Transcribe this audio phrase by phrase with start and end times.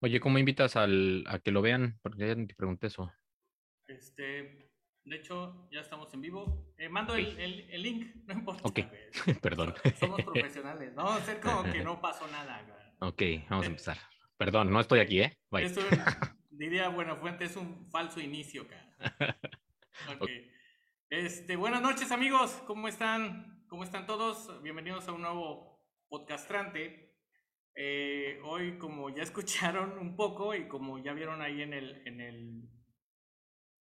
[0.00, 1.98] Oye, ¿cómo invitas al, a que lo vean?
[2.02, 3.12] Porque ya te pregunté eso.
[3.88, 4.70] Este,
[5.04, 6.72] de hecho, ya estamos en vivo.
[6.78, 8.62] Eh, mando el, el, el, link, no importa.
[8.64, 8.78] Ok,
[9.42, 9.74] perdón.
[9.98, 12.64] Somos profesionales, no vamos a hacer como que no pasó nada.
[13.00, 13.98] Ok, vamos a empezar.
[14.36, 15.36] Perdón, no estoy aquí, ¿eh?
[15.50, 15.64] Bye.
[15.64, 15.80] Esto,
[16.50, 18.96] diría Buenafuente, es un falso inicio, cara.
[20.20, 20.30] Ok.
[21.10, 22.52] Este, buenas noches, amigos.
[22.68, 23.64] ¿Cómo están?
[23.66, 24.62] ¿Cómo están todos?
[24.62, 27.07] Bienvenidos a un nuevo podcastrante.
[27.80, 32.20] Eh, hoy, como ya escucharon un poco y como ya vieron ahí en el, en
[32.20, 32.68] el,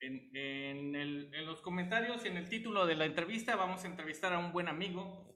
[0.01, 4.33] en, el, en los comentarios y en el título de la entrevista, vamos a entrevistar
[4.33, 5.35] a un buen amigo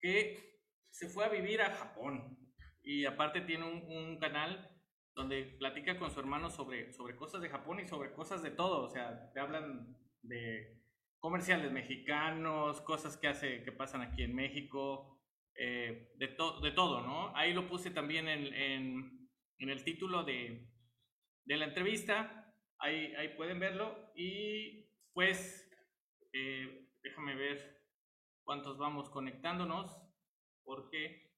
[0.00, 0.58] que
[0.90, 2.38] se fue a vivir a Japón.
[2.82, 4.74] Y aparte tiene un, un canal
[5.14, 8.84] donde platica con su hermano sobre, sobre cosas de Japón y sobre cosas de todo,
[8.84, 10.80] o sea, te hablan de
[11.18, 15.17] comerciales mexicanos, cosas que hace, que pasan aquí en México,
[15.60, 17.36] eh, de, todo, ¿no?
[17.36, 19.28] Ahí lo puse también en,
[19.58, 20.70] el título de,
[21.46, 25.68] la entrevista, ahí, ahí pueden verlo y pues
[26.32, 27.82] eh, déjame ver
[28.44, 30.00] cuántos vamos conectándonos,
[30.62, 31.34] porque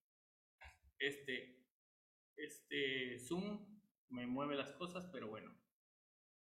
[0.99, 1.65] este,
[2.37, 5.51] este Zoom me mueve las cosas, pero bueno,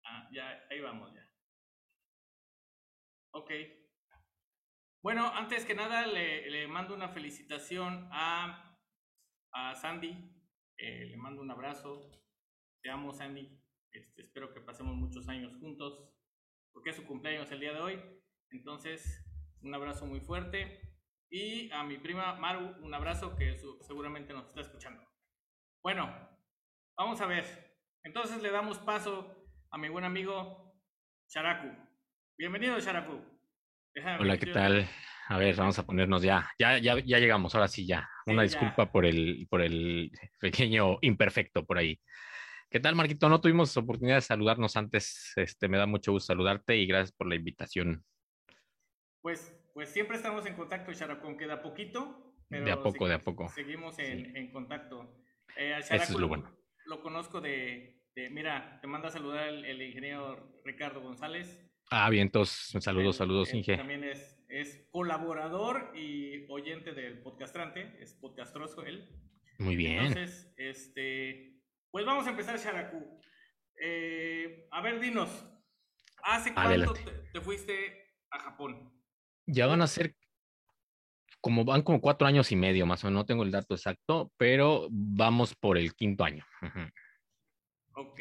[0.05, 1.29] ah, ya, ahí vamos ya.
[3.31, 3.51] Ok,
[5.05, 8.75] bueno, antes que nada le, mando una felicitación a,
[9.79, 10.17] Sandy,
[10.79, 12.09] eh, le mando un abrazo,
[12.81, 13.47] te amo Sandy,
[13.91, 16.11] este, espero que pasemos muchos años juntos,
[16.73, 18.01] porque es su cumpleaños el día de hoy,
[18.49, 19.23] entonces
[19.61, 20.81] un abrazo muy fuerte
[21.29, 25.07] y a mi prima Maru un abrazo que seguramente nos está escuchando.
[25.83, 26.11] Bueno,
[26.97, 27.45] vamos a ver,
[28.03, 30.81] entonces le damos paso a mi buen amigo
[31.29, 31.69] Sharaku.
[32.39, 33.34] Bienvenido Sharaku.
[34.19, 34.87] Hola, ¿qué tal?
[35.27, 36.51] A ver, vamos a ponernos ya.
[36.59, 38.09] Ya, ya, ya llegamos, ahora sí ya.
[38.25, 41.99] Una disculpa por el, por el pequeño imperfecto por ahí.
[42.69, 43.29] ¿Qué tal, Marquito?
[43.29, 45.31] No tuvimos oportunidad de saludarnos antes.
[45.37, 48.03] Este, me da mucho gusto saludarte y gracias por la invitación.
[49.21, 52.35] Pues, pues siempre estamos en contacto, Characón, queda poquito.
[52.49, 53.47] de a poco, de a poco.
[53.47, 55.23] Seguimos en, en contacto.
[55.55, 56.53] Eh, Eso es lo bueno.
[56.85, 61.64] Lo, conozco de, de, mira, te manda a saludar el, el ingeniero Ricardo González.
[61.91, 63.77] Ah, bien, entonces saludos, saludos, Inge.
[63.77, 69.09] También es, es colaborador y oyente del podcastrante, es podcastroso él.
[69.59, 70.05] Muy bien.
[70.05, 71.59] Entonces, este,
[71.91, 73.19] pues vamos a empezar, Sharaku.
[73.79, 75.29] Eh, a ver, dinos,
[76.23, 78.91] ¿hace cuánto te, fuiste a Japón?
[79.45, 80.15] Ya van a ser
[81.39, 84.31] como van como cuatro años y medio más o menos, no tengo el dato exacto,
[84.35, 86.43] pero vamos por el quinto año.
[87.93, 88.19] Ok.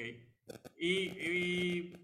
[0.76, 1.94] y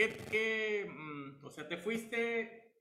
[0.00, 2.72] ¿Qué, qué mm, o sea, te fuiste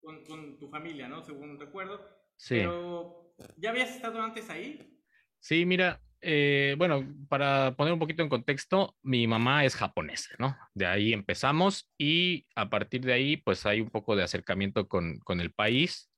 [0.00, 1.24] con, con, tu familia, ¿no?
[1.24, 2.08] Según recuerdo.
[2.36, 2.54] Sí.
[2.54, 4.96] Pero, ¿ya habías estado antes ahí?
[5.40, 10.56] Sí, mira, eh, bueno, para poner un poquito en contexto, mi mamá es japonesa, ¿no?
[10.72, 15.18] De ahí empezamos y a partir de ahí, pues hay un poco de acercamiento con,
[15.18, 16.12] con el país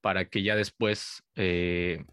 [0.00, 2.04] para que ya después eh,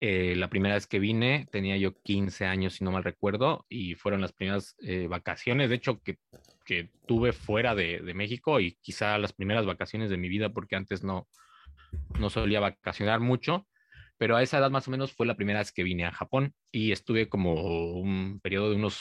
[0.00, 3.94] eh, la primera vez que vine tenía yo 15 años, si no mal recuerdo, y
[3.94, 6.18] fueron las primeras eh, vacaciones, de hecho, que,
[6.66, 10.76] que tuve fuera de, de, México y quizá las primeras vacaciones de mi vida, porque
[10.76, 11.26] antes no,
[12.18, 13.66] no solía vacacionar mucho,
[14.18, 16.54] pero a esa edad más o menos fue la primera vez que vine a Japón
[16.72, 19.00] y estuve como un periodo de unos,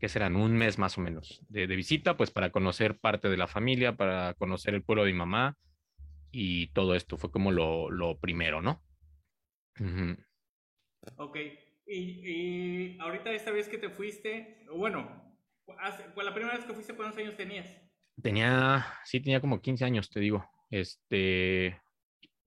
[0.00, 0.36] ¿qué serán?
[0.36, 3.96] Un mes más o menos de, de visita, pues para conocer parte de la familia,
[3.96, 5.56] para conocer el pueblo de mi mamá
[6.30, 8.82] y todo esto fue como lo, lo primero, ¿no?
[11.16, 11.36] Ok.
[11.86, 15.25] Y, y, ahorita esta vez que te fuiste, bueno,
[15.66, 17.66] la primera vez que fuiste, ¿cuántos años tenías?
[18.22, 20.48] Tenía, sí, tenía como 15 años, te digo.
[20.70, 21.80] Este,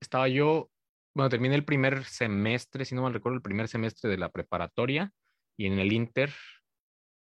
[0.00, 0.70] estaba yo,
[1.14, 5.12] bueno, terminé el primer semestre, si no mal recuerdo, el primer semestre de la preparatoria
[5.56, 6.32] y en el Inter,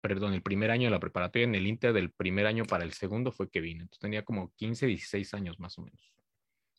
[0.01, 2.93] perdón, el primer año de la preparatoria, en el Inter del primer año para el
[2.93, 3.83] segundo fue que vine.
[3.83, 6.15] Entonces tenía como 15, 16 años más o menos.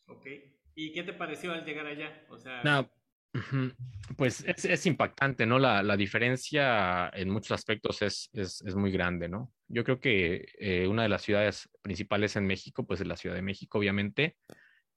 [0.06, 0.26] Ok.
[0.74, 2.26] ¿Y qué te pareció al llegar allá?
[2.28, 2.62] O sea...
[2.62, 2.90] No,
[4.16, 5.58] pues es, impactante, ¿no?
[5.58, 9.52] La, la, diferencia en muchos aspectos es, es, muy grande, ¿no?
[9.68, 13.34] Yo creo que eh, una de las ciudades principales en México, pues es la Ciudad
[13.34, 14.36] de México, obviamente,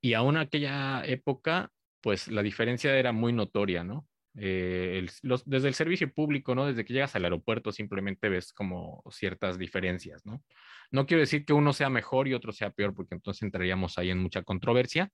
[0.02, 1.72] y aún aquella época,
[2.02, 4.08] pues la diferencia era muy notoria, ¿no?
[4.40, 5.08] Eh,
[5.46, 6.68] desde el servicio público, ¿no?
[6.68, 10.44] Desde que llegas al aeropuerto simplemente ves como ciertas diferencias, ¿no?
[10.92, 14.12] No quiero decir que uno sea mejor y otro sea peor, porque entonces entraríamos ahí
[14.12, 15.12] en mucha controversia,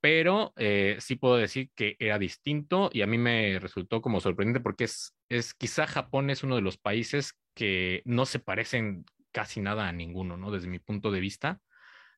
[0.00, 4.60] pero eh, sí puedo decir que era distinto y a mí me resultó como sorprendente
[4.60, 9.60] porque es, es quizá Japón es uno de los países que no se parecen casi
[9.60, 10.50] nada a ninguno, ¿no?
[10.50, 11.60] Desde mi punto de vista.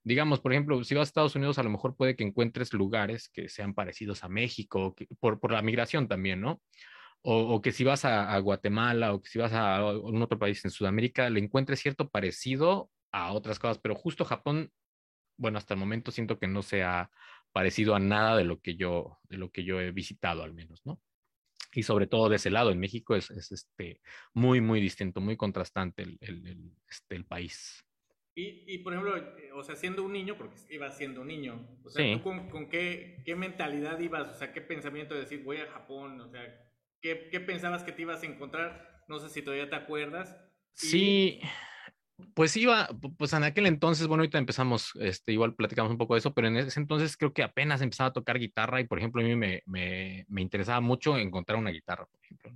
[0.05, 3.29] Digamos, por ejemplo, si vas a Estados Unidos, a lo mejor puede que encuentres lugares
[3.33, 6.61] que sean parecidos a México, por, por la migración también, ¿no?
[7.23, 10.71] o, que si vas a, Guatemala o que si vas a, un otro país en
[10.71, 14.71] Sudamérica, le encuentres cierto parecido a otras cosas, pero justo Japón,
[15.37, 16.83] bueno, hasta el momento siento que no se
[17.53, 20.81] parecido a nada de lo que yo, de lo que yo he visitado al menos,
[20.85, 21.01] ¿no?
[21.75, 24.01] Y sobre todo de ese lado, en México es, este,
[24.35, 27.83] muy, muy distinto, muy contrastante el, el, este, el país.
[28.35, 31.69] Y, y, por ejemplo, eh, o sea, siendo un niño, porque ibas siendo un niño,
[31.85, 34.37] o sea, ¿tú con, con qué, qué, mentalidad ibas?
[34.37, 36.21] O sea, ¿qué pensamiento de decir voy a Japón?
[36.21, 36.43] O sea,
[37.01, 39.05] ¿qué, ¿qué, pensabas que te ibas a encontrar?
[39.09, 40.35] No sé si todavía te acuerdas.
[40.75, 41.41] Sí,
[42.35, 42.89] pues iba,
[43.19, 46.49] pues en aquel entonces, bueno, ahorita empezamos, este, igual platicamos un poco de eso, pero
[46.49, 49.37] en ese entonces creo que apenas empezaba a tocar guitarra y, por ejemplo, a mí
[49.37, 52.53] me, me, me interesaba mucho encontrar una guitarra, por ejemplo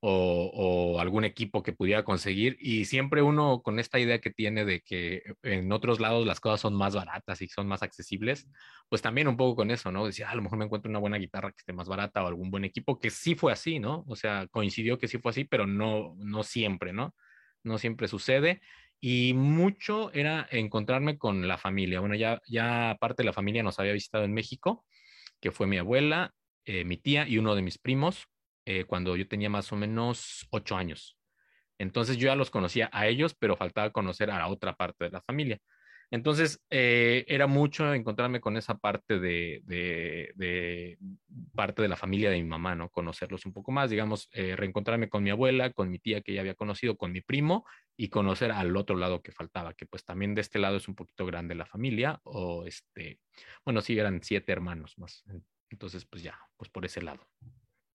[0.00, 2.56] o, algún equipo que pudiera conseguir.
[2.60, 6.60] Y siempre uno con esta idea que tiene de que en otros lados las cosas
[6.60, 8.48] son más baratas y son más accesibles,
[8.88, 10.06] pues también un poco con eso, ¿no?
[10.06, 12.26] Decía, ah, a lo mejor me encuentro una buena guitarra que esté más barata o
[12.26, 14.04] algún buen equipo, que sí fue así, ¿no?
[14.08, 17.14] O sea, coincidió que sí fue así, pero no, no siempre, ¿no?
[17.64, 18.60] No siempre sucede.
[19.00, 22.00] Y mucho era encontrarme con la familia.
[22.00, 24.84] Bueno, ya, ya parte de la familia nos había visitado en México,
[25.40, 26.34] que fue mi abuela,
[26.64, 28.26] eh, mi tía y uno de mis primos
[28.66, 31.16] eh, cuando yo tenía más o menos ocho años.
[31.78, 35.10] Entonces yo ya los conocía a ellos, pero faltaba conocer a la otra parte de
[35.10, 35.58] la familia.
[36.10, 40.96] Entonces eh, era mucho encontrarme con esa parte de,
[41.54, 42.88] parte de la familia de mi mamá, ¿no?
[42.88, 46.40] Conocerlos un poco más, digamos, eh, reencontrarme con mi abuela, con mi tía que ya
[46.40, 47.66] había conocido, con mi primo
[47.96, 50.94] y conocer al otro lado que faltaba, que pues también de este lado es un
[50.94, 53.18] poquito grande la familia, o este,
[53.64, 55.24] bueno, sí, eran siete hermanos más.
[55.70, 57.28] Entonces, pues ya, pues por ese lado.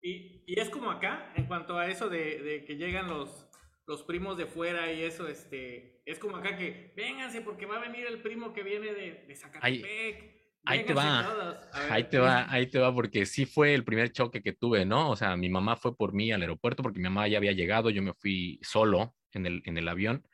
[0.03, 3.49] Y, y, es como acá, en cuanto a eso de, que llegan los,
[3.87, 7.81] los primos de fuera y eso, este, es como acá que, vénganse porque va a
[7.81, 10.43] venir el primo que viene de, de Zacatepec.
[10.65, 14.43] Ahí, te va, ahí te va, ahí te va, porque sí fue el primer choque
[14.43, 15.11] que tuve, ¿no?
[15.11, 17.91] O sea, mi mamá fue por mí al aeropuerto porque mi mamá ya había llegado,
[17.91, 20.25] yo me fui solo en el, en el avión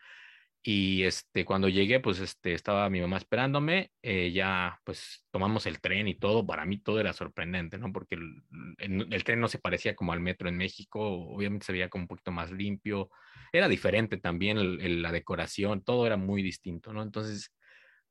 [0.62, 5.80] y este, cuando llegué, pues este, estaba mi mamá esperándome, eh, ya pues tomamos el
[5.80, 7.92] tren y todo, para mí todo era sorprendente, ¿no?
[7.92, 8.42] Porque el,
[8.78, 12.08] el, tren no se parecía como al metro en México, obviamente se veía como un
[12.08, 13.10] poquito más limpio,
[13.52, 17.02] era diferente también la decoración, todo era muy distinto, ¿no?
[17.02, 17.52] Entonces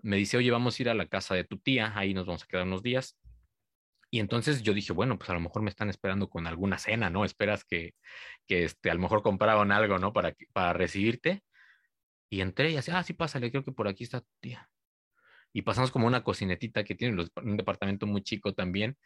[0.01, 2.43] me dice, oye, vamos a ir a la casa de tu tía, ahí nos vamos
[2.43, 3.17] a quedar unos días.
[4.09, 7.09] Y entonces yo dije, bueno, pues a lo mejor me están esperando con alguna cena,
[7.09, 7.25] ¿no?
[7.25, 7.93] Esperas que,
[8.47, 10.13] que este, a lo mejor compraron algo, ¿no?
[10.13, 11.43] Para, para recibirte.
[12.29, 14.69] Y entré y así, ah, sí, pásale, creo que por aquí está tu tía.
[15.53, 18.97] Y pasamos como una cocinetita que tiene un departamento muy chico también.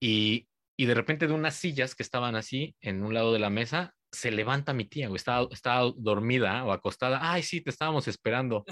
[0.00, 3.50] Y, y de repente de unas sillas que estaban así en un lado de la
[3.50, 7.18] mesa, se levanta mi tía, o estaba, estaba dormida o acostada.
[7.32, 8.64] Ay, sí, te estábamos esperando.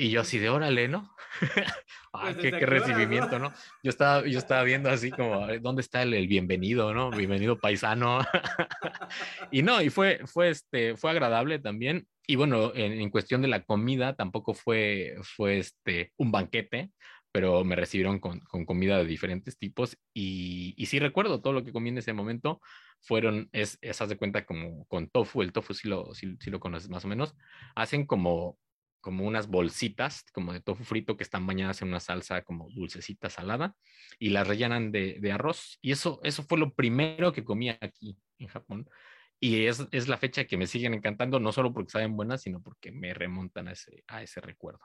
[0.00, 1.12] Y yo así de órale, ¿no?
[2.12, 3.52] ah, qué, qué recibimiento, ¿no?
[3.82, 7.10] Yo estaba, yo estaba viendo así como, ¿dónde está el, el bienvenido, no?
[7.10, 8.20] Bienvenido paisano.
[9.50, 12.06] y no, y fue, fue, este, fue agradable también.
[12.28, 16.92] Y bueno, en, cuestión de la comida, tampoco fue, fue este, un banquete,
[17.32, 19.96] pero me recibieron con, con comida de diferentes tipos.
[20.14, 22.60] Y, y, sí recuerdo todo lo que comí en ese momento.
[23.00, 26.60] Fueron, es, esas de cuenta como con tofu, el tofu sí lo, sí, sí lo
[26.60, 27.34] conoces más o menos.
[27.74, 28.58] Hacen como
[29.00, 33.30] como unas bolsitas como de tofu frito que están bañadas en una salsa como dulcecita
[33.30, 33.74] salada
[34.18, 35.78] y las rellenan de, de arroz.
[35.80, 38.88] Y eso, eso fue lo primero que comí aquí en Japón.
[39.40, 42.60] Y es, es, la fecha que me siguen encantando, no solo porque saben buenas, sino
[42.60, 44.80] porque me remontan a ese, a ese recuerdo.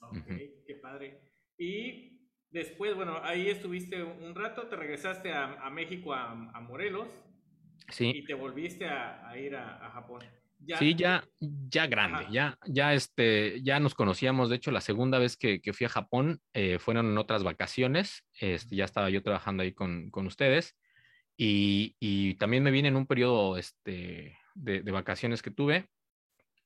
[0.00, 0.26] Ok,
[0.66, 1.20] qué padre.
[1.58, 7.08] Y después, bueno, ahí estuviste un rato, te regresaste a, a México, a, a, Morelos.
[7.88, 8.12] Sí.
[8.14, 10.22] Y te volviste a, a ir a, Japón.
[10.78, 14.48] Sí, ya, ya grande, ya, ya, este, ya nos conocíamos.
[14.48, 18.24] De hecho, la segunda vez que, que fui a Japón eh, fueron en otras vacaciones.
[18.38, 20.76] Este, ya estaba yo trabajando ahí con, con ustedes.
[21.36, 25.88] Y, y, también me vine en un periodo este, de, de, vacaciones que tuve.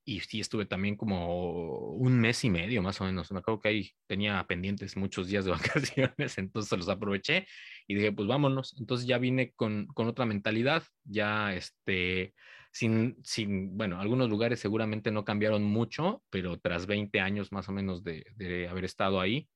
[0.08, 3.32] Y sí, estuve también como un mes y medio más o menos.
[3.32, 7.48] Me acuerdo que ahí tenía pendientes muchos días de vacaciones, entonces los aproveché
[7.88, 8.76] y dije, pues vámonos.
[8.78, 12.34] Entonces ya vine con, con otra mentalidad, ya este
[12.70, 17.72] sin, sin, bueno, algunos lugares seguramente no cambiaron mucho, pero tras 20 años más o
[17.72, 19.48] menos de, de haber estado ahí,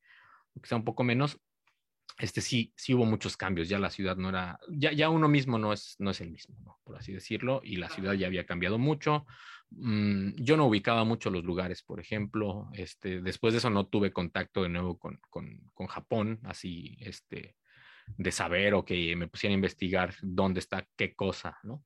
[0.61, 1.39] quizá un poco menos,
[2.19, 5.59] este sí, sí hubo muchos cambios, ya la ciudad no era, ya, ya uno mismo
[5.59, 6.79] no es, no es el mismo, ¿no?
[6.85, 9.27] por así decirlo, y la ciudad ya había cambiado mucho.
[9.71, 14.13] Mm, yo no ubicaba mucho los lugares, por ejemplo, este, después de eso no tuve
[14.13, 17.57] contacto de nuevo con, con, con Japón, así, este,
[18.17, 21.85] de saber o que me pusiera a investigar dónde está qué cosa, ¿no?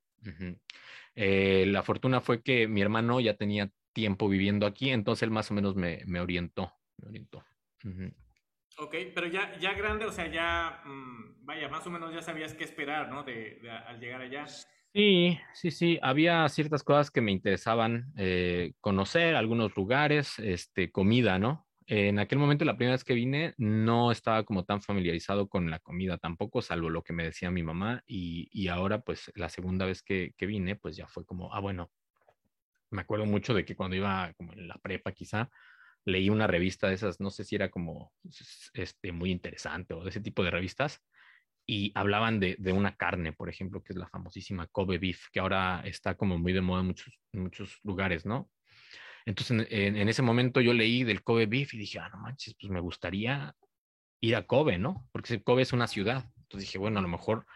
[1.14, 5.50] Eh, la fortuna fue que mi hermano ya tenía tiempo viviendo aquí, entonces él más
[5.50, 6.72] o menos me, orientó.
[6.98, 7.44] Me orientó.
[8.78, 12.54] Ok, pero ya, ya grande, o sea, ya, mm, vaya, más o menos ya sabías
[12.54, 13.22] qué esperar, ¿no?
[13.22, 14.46] De, al llegar allá.
[14.92, 21.38] Sí, sí, sí, había ciertas cosas que me interesaban eh, conocer, algunos lugares, este, comida,
[21.38, 21.66] ¿no?
[21.86, 25.80] En aquel momento, la primera vez que vine, no estaba como tan familiarizado con la
[25.80, 28.02] comida tampoco, salvo lo que me decía mi mamá.
[28.06, 31.60] Y, y ahora, pues, la segunda vez que, que, vine, pues ya fue como, ah,
[31.60, 31.90] bueno,
[32.90, 35.50] me acuerdo mucho de que cuando iba como en la prepa, quizá,
[36.04, 38.12] leí una revista de esas, no sé si era como
[38.74, 41.02] este, muy interesante o de ese tipo de revistas,
[41.66, 45.40] y hablaban de, de, una carne, por ejemplo, que es la famosísima Kobe beef, que
[45.40, 48.50] ahora está como muy de moda en muchos, muchos lugares, ¿no?
[49.24, 52.54] Entonces, en, en, ese momento yo leí del Kobe beef y dije, ah, no manches,
[52.60, 53.54] pues me gustaría
[54.20, 55.08] ir a Kobe, ¿no?
[55.12, 56.30] Porque Kobe es una ciudad.
[56.42, 57.46] Entonces dije, bueno, a lo mejor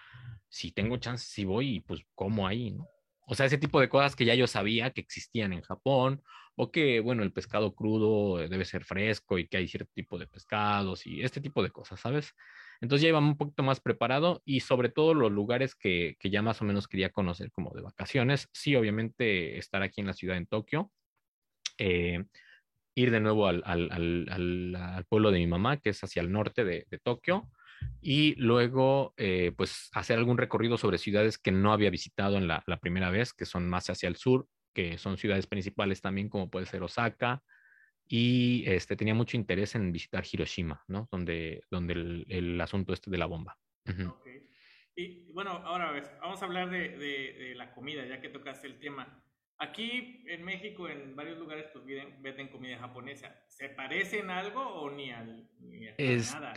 [0.49, 2.89] si tengo chance, si voy pues como ahí, ¿no?
[3.27, 6.23] O sea, ese tipo de cosas que ya yo sabía que existían en Japón,
[6.61, 10.27] o que, bueno, el pescado crudo debe ser fresco y que hay cierto tipo de
[10.27, 12.35] pescados y este tipo de cosas, ¿sabes?
[12.81, 16.43] Entonces ya iba un poquito más preparado y sobre todo los lugares que, que ya
[16.43, 18.49] más o menos quería conocer como de vacaciones.
[18.53, 20.91] Sí, obviamente estar aquí en la ciudad en Tokio,
[21.79, 22.25] eh,
[22.97, 26.65] ir de nuevo al, al, al, pueblo de mi mamá, que es hacia el norte
[26.65, 27.49] de, Tokio,
[28.03, 32.65] y luego eh, pues hacer algún recorrido sobre ciudades que no había visitado en la,
[32.81, 34.49] primera vez, que son más hacia el sur,
[34.79, 37.43] que son ciudades principales también, como puede ser Osaka,
[38.07, 41.09] y este, tenía mucho interés en visitar Hiroshima, ¿no?
[41.11, 43.59] Donde, donde el, el asunto este de la bomba.
[43.87, 44.11] Uh -huh.
[44.11, 44.49] okay.
[44.95, 48.79] Y bueno, ahora vamos a hablar de, de, de, la comida, ya que tocaste el
[48.79, 49.21] tema.
[49.59, 51.85] Aquí en México, en varios lugares, pues
[52.21, 53.35] venden comida japonesa.
[53.49, 56.55] ¿Se parecen algo o ni al ni a este, nada?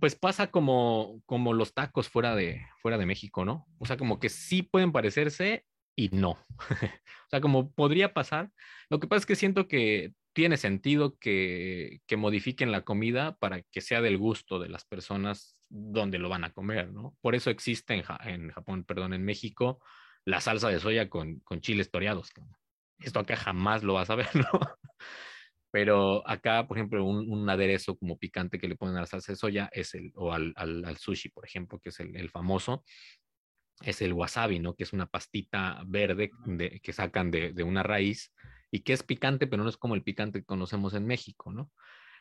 [0.00, 3.66] Pues pasa como, como los tacos fuera de, fuera de México, ¿no?
[3.78, 5.66] O sea, como que sí pueden parecerse
[5.98, 6.38] y no.
[6.70, 8.52] o sea, como podría pasar.
[8.88, 13.62] Lo que pasa es que siento que tiene sentido que, que modifiquen la comida para
[13.62, 17.16] que sea del gusto de las personas donde lo van a comer, ¿no?
[17.20, 19.82] Por eso existe en, en Japón, perdón, en México
[20.24, 22.30] la salsa de soya con, con chiles toreados.
[23.00, 24.60] Esto acá jamás lo vas a ver, ¿no?
[25.72, 29.32] Pero acá, por ejemplo, un, un, aderezo como picante que le ponen a la salsa
[29.32, 32.30] de soya es el, o al, al, al sushi, por ejemplo, que es el, el,
[32.30, 32.84] famoso,
[33.82, 34.74] es el wasabi, ¿no?
[34.74, 38.32] Que es una pastita verde de, que sacan de, de, una raíz
[38.70, 41.70] y que es picante, pero no es como el picante que conocemos en México, ¿no?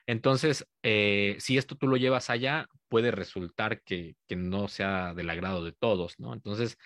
[0.06, 5.30] Entonces, eh, si esto tú lo llevas allá, puede resultar que, que no sea del
[5.30, 6.34] agrado de todos, ¿no?
[6.34, 6.78] Entonces,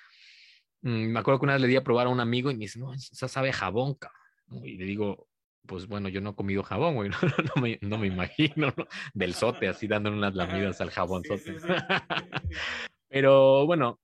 [0.81, 2.79] me acuerdo que una vez le di a probar a un amigo y me dice,
[2.79, 4.65] no, esa sabe jabón, cabrón.
[4.65, 5.27] Y le digo,
[5.67, 7.17] pues bueno, yo no he comido jabón, güey, no,
[7.55, 8.87] no, me, no me, imagino, ¿no?
[9.13, 11.57] Del sote, así dándole unas lamidas al jabón sote.
[13.09, 13.99] Pero bueno,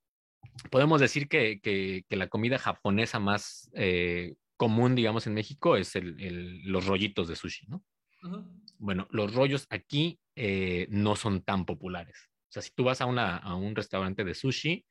[0.72, 5.96] podemos decir que, que, que la comida japonesa más eh, común, digamos, en México es
[5.96, 7.84] el, el, los rollitos de sushi, ¿no?
[8.24, 8.62] Uh -huh.
[8.80, 12.30] Bueno, los rollos aquí eh, no son tan populares.
[12.50, 14.86] O sea, si tú vas a, una, a un restaurante de sushi,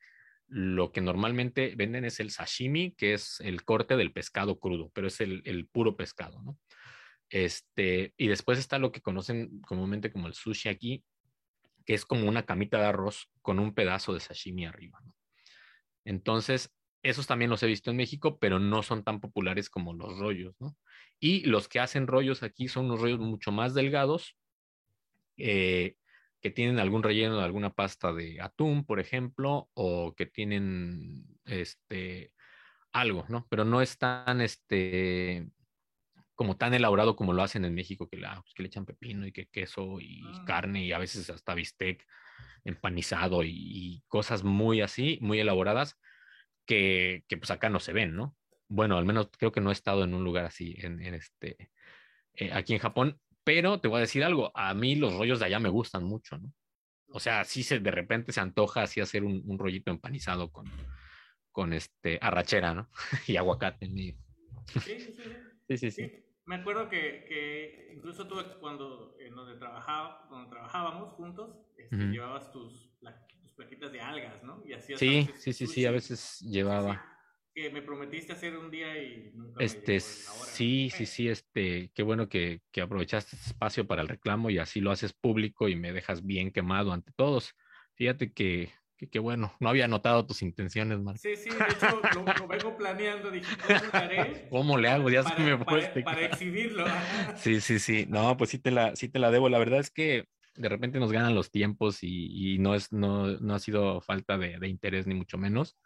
[0.47, 5.07] lo que normalmente venden es el sashimi, que es el corte del pescado crudo, pero
[5.07, 6.57] es el, el, puro pescado, ¿no?
[7.29, 11.03] Este, y después está lo que conocen comúnmente como el sushi aquí,
[11.85, 15.13] que es como una camita de arroz con un pedazo de sashimi arriba, ¿no?
[16.07, 16.73] Entonces,
[17.03, 20.55] esos también los he visto en México, pero no son tan populares como los rollos,
[20.57, 20.77] ¿no?
[21.19, 24.37] Y los que hacen rollos aquí son unos rollos mucho más delgados,
[25.35, 25.97] eh,
[26.39, 32.31] que tienen algún relleno de alguna pasta de atún, por ejemplo, o que tienen este
[32.93, 33.45] algo, ¿no?
[33.49, 35.45] Pero no es tan este
[36.35, 39.27] como tan elaborado como lo hacen en México, que, la, pues, que le echan pepino
[39.27, 40.45] y que queso y ah.
[40.45, 42.05] carne y a veces hasta bistec
[42.63, 45.97] empanizado y, y, cosas muy así, muy elaboradas,
[46.65, 48.35] que, que, pues acá no se ven, ¿no?
[48.67, 51.71] Bueno, al menos creo que no he estado en un lugar así en, en este,
[52.33, 55.45] eh, aquí en Japón, pero te voy a decir algo, a mí los rollos de
[55.45, 56.53] allá me gustan mucho, ¿no?
[57.09, 60.65] O sea, sí se de repente se antoja así hacer un, un rollito empanizado con,
[61.51, 62.89] con este arrachera, ¿no?
[63.27, 64.17] y aguacate en medio.
[64.73, 65.23] Sí, sí, sí.
[65.69, 66.26] sí, sí, sí.
[66.47, 71.99] Me acuerdo que, que incluso tú cuando en donde, trabajaba, cuando trabajábamos juntos, este, uh
[71.99, 72.11] -huh.
[72.11, 74.63] llevabas tus, la, tus plaquitas de algas, ¿no?
[74.65, 77.17] Y hacías sí, sí, sí, sí, a veces llevaba
[77.57, 82.03] que me prometiste hacer un día y nunca este, me Sí, sí, sí, este, qué
[82.03, 85.75] bueno que, que, aprovechaste este espacio para el reclamo y así lo haces público y
[85.75, 87.55] me dejas bien quemado ante todos.
[87.95, 91.19] Fíjate que, que, que bueno, no había notado tus intenciones, Marco.
[91.19, 94.47] Sí, sí, de hecho lo, lo vengo planeando, dije, ¿cómo lo haré?
[94.49, 95.09] ¿Cómo le hago?
[95.09, 95.81] Ya para, se me fue.
[95.87, 96.85] Para, para exhibirlo.
[97.35, 99.49] sí, sí, sí, no, pues sí te la, sí te la debo.
[99.49, 100.25] La verdad es que
[100.55, 104.37] de repente nos ganan los tiempos y, y no, es, no, no ha sido falta
[104.37, 105.77] de, de interés ni mucho menos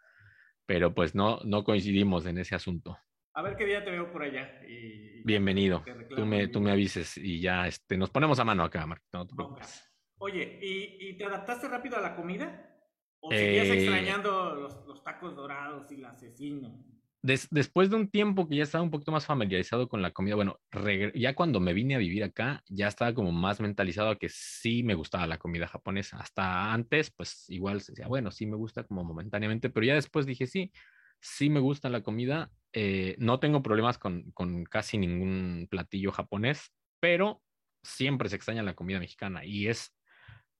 [0.66, 2.98] pero pues no, no coincidimos en ese asunto.
[3.34, 4.60] A ver qué día te veo por allá.
[4.66, 5.84] Y, Bienvenido.
[6.16, 9.04] Tú me, tú me avises y ya este, nos ponemos a mano acá, Marco.
[9.12, 9.90] No te preocupes.
[10.18, 12.71] Oye, ¿y, ¿y, te adaptaste rápido a la comida?
[13.22, 14.54] ¿O seguías eh, extrañando
[14.86, 16.84] los, tacos dorados y el asesino?
[17.22, 20.58] después de un tiempo que ya estaba un poquito más familiarizado con la comida, bueno,
[21.14, 24.82] ya cuando me vine a vivir acá, ya estaba como más mentalizado a que sí
[24.82, 26.18] me gustaba la comida japonesa.
[26.18, 30.26] Hasta antes, pues igual se decía, bueno, sí me gusta como momentáneamente, pero ya después
[30.26, 30.72] dije, sí,
[31.20, 32.50] sí me gusta la comida.
[32.72, 37.40] Eh, no tengo problemas con, con casi ningún platillo japonés, pero
[37.84, 39.94] siempre se extraña la comida mexicana y es,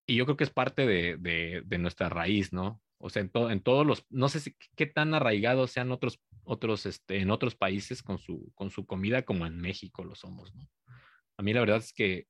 [0.06, 2.80] y yo creo que es parte de, de, de nuestra raíz, ¿no?
[2.98, 6.86] O sea, en, en todos los, no sé si, qué tan arraigados sean otros, otros,
[6.86, 10.68] este, en otros países con su, con su comida como en México lo somos, ¿no?
[11.36, 12.26] A mí la verdad es que,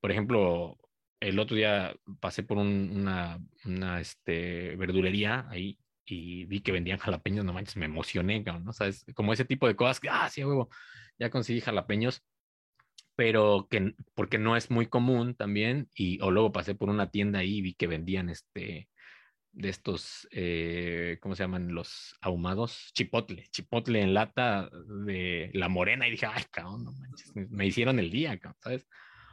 [0.00, 0.78] por ejemplo,
[1.20, 7.44] el otro día pasé por una, una este, verdulería ahí y vi que vendían jalapeños,
[7.44, 8.72] no manches, me emocioné, ¿no?
[8.72, 9.04] ¿Sabes?
[9.14, 10.68] Como ese tipo de cosas que, ah, sí, huevo,
[11.18, 12.22] ya conseguí jalapeños,
[13.18, 17.40] pero que, porque no es muy común también, y, o luego pasé por una tienda
[17.40, 18.88] ahí y vi que vendían este,
[19.50, 21.74] de estos, eh, ¿cómo se llaman?
[21.74, 24.70] Los ahumados, chipotle, chipotle en lata
[25.04, 28.86] de la morena y dije, ay, cabrón, no manches, me hicieron el día, ¿sabes?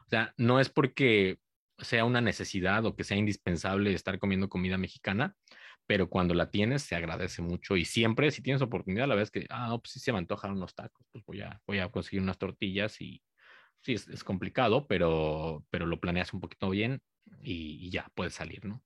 [0.08, 1.38] O sea, no es porque
[1.78, 5.36] sea una necesidad o que sea indispensable estar comiendo comida mexicana,
[5.86, 9.46] pero cuando la tienes se agradece mucho y siempre, si tienes oportunidad, la vez que,
[9.52, 12.40] ah, pues sí se me antojan unos tacos, pues voy a, voy a conseguir unas
[12.40, 13.22] tortillas y
[13.86, 17.02] sí, es, complicado, pero, pero lo planeas un poquito bien
[17.44, 18.84] y, ya puedes salir, ¿no?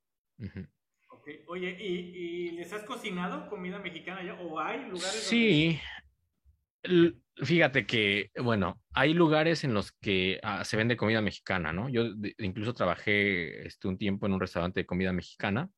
[1.48, 4.34] Oye, ¿y, les has cocinado comida mexicana ya?
[4.34, 5.24] ¿O hay lugares?
[5.24, 5.80] Sí.
[7.38, 11.88] Fíjate que, bueno, hay lugares en los que ah, se vende comida mexicana, ¿no?
[11.88, 12.04] Yo
[12.38, 15.70] incluso trabajé este, un tiempo en un restaurante de comida mexicana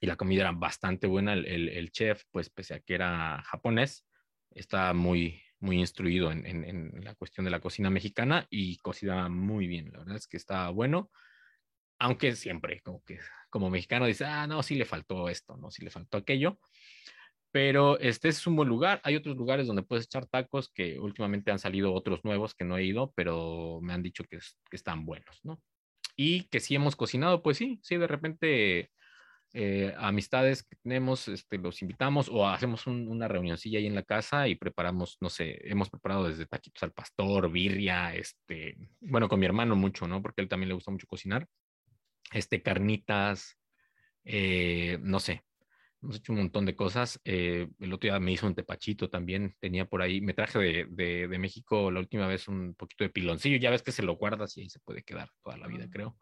[0.00, 1.34] y la comida era bastante buena.
[1.34, 4.06] El, chef, pues pese a que era japonés,
[4.50, 9.66] está muy, muy instruido en, en, la cuestión de la cocina mexicana y cocina muy
[9.66, 9.90] bien.
[9.92, 11.10] La verdad es que está bueno
[11.98, 13.18] aunque siempre como que
[13.50, 16.58] como mexicano dice, ah, no, sí le faltó esto, no, sí le faltó aquello,
[17.50, 19.00] pero este es un buen lugar.
[19.04, 22.76] Hay otros lugares donde puedes echar tacos que últimamente han salido otros nuevos que no
[22.76, 24.38] he ido, pero me han dicho que,
[24.70, 25.60] están buenos, ¿no?
[26.14, 28.90] Y que sí hemos cocinado, pues sí, sí, de repente
[29.54, 34.48] eh, amistades que tenemos, este, los invitamos o hacemos una reunioncilla ahí en la casa
[34.48, 39.46] y preparamos, no sé, hemos preparado desde taquitos al pastor, birria, este, bueno, con mi
[39.46, 40.20] hermano mucho, ¿no?
[40.22, 41.46] Porque él también le gusta mucho cocinar
[42.32, 43.56] este, carnitas,
[44.24, 45.44] eh, no sé,
[46.02, 47.20] hemos hecho un montón de cosas.
[47.24, 51.28] Eh, el otro día me hizo un tepachito también, tenía por ahí, me traje de,
[51.28, 54.56] de, México la última vez un poquito de piloncillo, ya ves que se lo guardas
[54.56, 56.16] y ahí se puede quedar toda la vida, creo.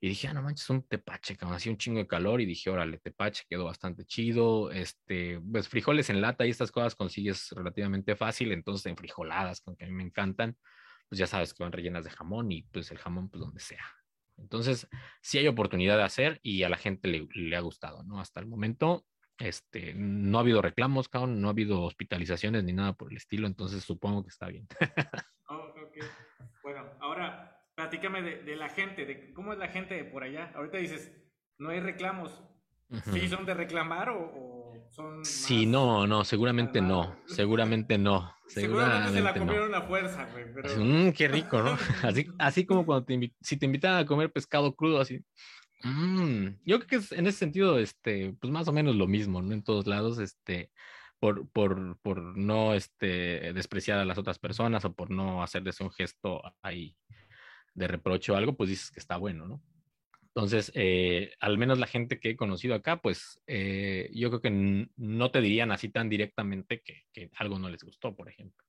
[0.00, 2.40] Y dije, ah, no manches, un tepache, como hacía un chingo de calor.
[2.40, 4.70] Y dije, órale, tepache, quedó bastante chido.
[4.70, 8.52] Este, pues frijoles en lata y estas cosas consigues relativamente fácil.
[8.52, 10.56] Entonces, en frijoladas, con que a mí me encantan,
[11.08, 13.84] pues ya sabes que van rellenas de jamón y pues el jamón, pues donde sea.
[14.36, 14.88] Entonces,
[15.20, 18.20] sí hay oportunidad de hacer y a la gente le, ha gustado, ¿no?
[18.20, 19.04] Hasta el momento,
[19.38, 23.82] este, no ha habido reclamos, no ha habido hospitalizaciones ni nada por el estilo, entonces
[23.82, 24.68] supongo que está bien.
[25.50, 25.72] Oh,
[26.62, 27.47] bueno, ahora
[27.78, 30.50] platícame de, la gente, de cómo es la gente por allá.
[30.56, 31.12] Ahorita dices,
[31.58, 32.42] no hay reclamos.
[33.12, 35.24] ¿Sí son de reclamar o, son.?
[35.24, 37.16] Sí, no, no, seguramente no.
[37.26, 38.34] Seguramente no.
[38.48, 40.46] Seguramente, se la comieron a fuerza, güey.
[40.76, 41.78] Mm, qué rico, ¿no?
[42.02, 45.24] Así, así como cuando te si te invitan a comer pescado crudo, así.
[45.84, 49.40] Mm, yo creo que es, en ese sentido, este, pues más o menos lo mismo,
[49.40, 49.52] ¿no?
[49.52, 50.72] En todos lados, este,
[51.20, 55.92] por, por, por no este, despreciar a las otras personas o por no hacerles un
[55.92, 56.96] gesto ahí
[57.78, 59.62] de reproche o algo, pues dices que está bueno, ¿no?
[60.38, 64.86] Entonces, eh, al menos la gente que he conocido acá, pues eh, yo creo que
[64.96, 68.64] no te dirían así tan directamente que, algo no les gustó, por ejemplo.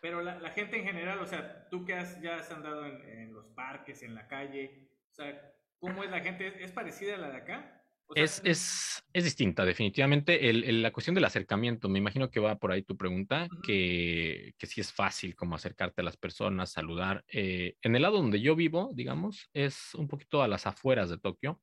[0.00, 3.46] Pero la, gente en general, o sea, tú que has, ya has andado en, los
[3.48, 6.62] parques, en la calle, o sea, ¿cómo es la gente?
[6.62, 7.83] ¿Es parecida a la de acá?
[8.14, 10.48] Es, es, es, distinta, definitivamente.
[10.48, 14.66] El, la cuestión del acercamiento, me imagino que va por ahí tu pregunta, que, que
[14.66, 17.24] sí es fácil como acercarte a las personas, saludar.
[17.28, 21.18] Eh, en el lado donde yo vivo, digamos, es un poquito a las afueras de
[21.18, 21.60] Tokio.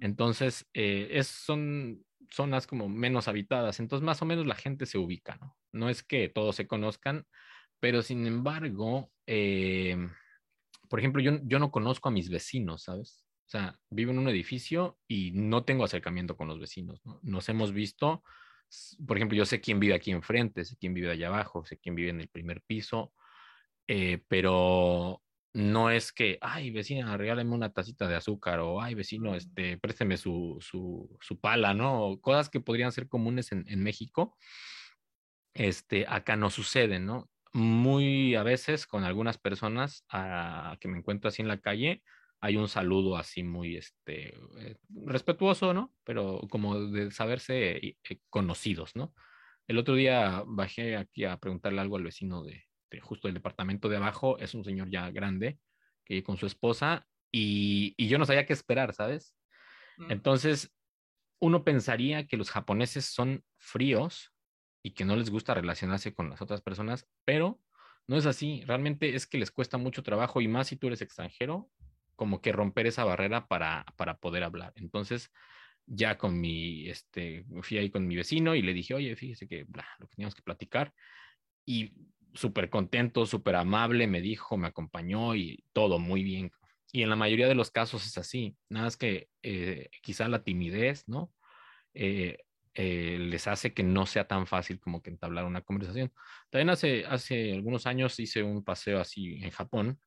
[0.00, 3.80] Entonces, eh, es, son zonas como menos habitadas.
[3.80, 5.56] Entonces, más o menos la gente se ubica, ¿no?
[5.72, 7.24] No es que todos se conozcan,
[7.80, 9.96] pero sin embargo, eh,
[10.88, 13.24] por ejemplo, yo, yo no conozco a mis vecinos, ¿sabes?
[13.46, 17.00] O sea, vivo en un edificio y no tengo acercamiento con los vecinos.
[17.22, 18.22] Nos hemos visto,
[19.06, 21.94] por ejemplo, yo sé quién vive aquí enfrente, sé quién vive allá abajo, sé quién
[21.94, 23.12] vive en el primer piso,
[23.86, 29.34] eh, pero no es que, ay, vecina, regálame una tacita de azúcar o, ay, vecino,
[29.36, 32.18] este, présteme su, su, su pala, ¿no?
[32.20, 34.36] Cosas que podrían ser comunes en, en México,
[35.54, 37.30] este, acá no suceden, ¿no?
[37.52, 42.02] Muy a veces con algunas personas a, ah, que me encuentro así en la calle,
[42.44, 44.76] hay un saludo así muy este, eh,
[45.06, 45.94] respetuoso, ¿no?
[46.04, 47.96] Pero como de saberse eh,
[48.28, 49.14] conocidos, ¿no?
[49.66, 52.66] El otro día bajé aquí a preguntarle algo al vecino de,
[53.00, 55.58] justo del departamento de abajo, es un señor ya grande,
[56.04, 59.34] que con su esposa, y, y yo no sabía qué esperar, ¿sabes?
[59.96, 60.10] Mm.
[60.10, 60.70] Entonces,
[61.40, 64.34] uno pensaría que los japoneses son fríos
[64.82, 67.58] y que no les gusta relacionarse con las otras personas, pero
[68.06, 68.62] no es así.
[68.66, 71.70] Realmente es que les cuesta mucho trabajo y más si tú eres extranjero,
[72.16, 74.72] como que romper esa barrera para, para poder hablar.
[74.76, 75.30] Entonces,
[75.86, 79.64] ya con mi, este, fui ahí con mi vecino y le dije, oye, fíjese que
[79.64, 80.92] bla, lo que teníamos que platicar.
[81.66, 81.92] Y
[82.34, 86.50] súper contento, súper amable, me dijo, me acompañó y todo muy bien.
[86.92, 88.56] Y en la mayoría de los casos es así.
[88.68, 91.32] Nada más que eh, quizá la timidez, ¿no?
[91.92, 92.38] Eh,
[92.74, 96.12] eh, les hace que no sea tan fácil como que entablar una conversación.
[96.50, 100.00] También hace, hace algunos años hice un paseo así en Japón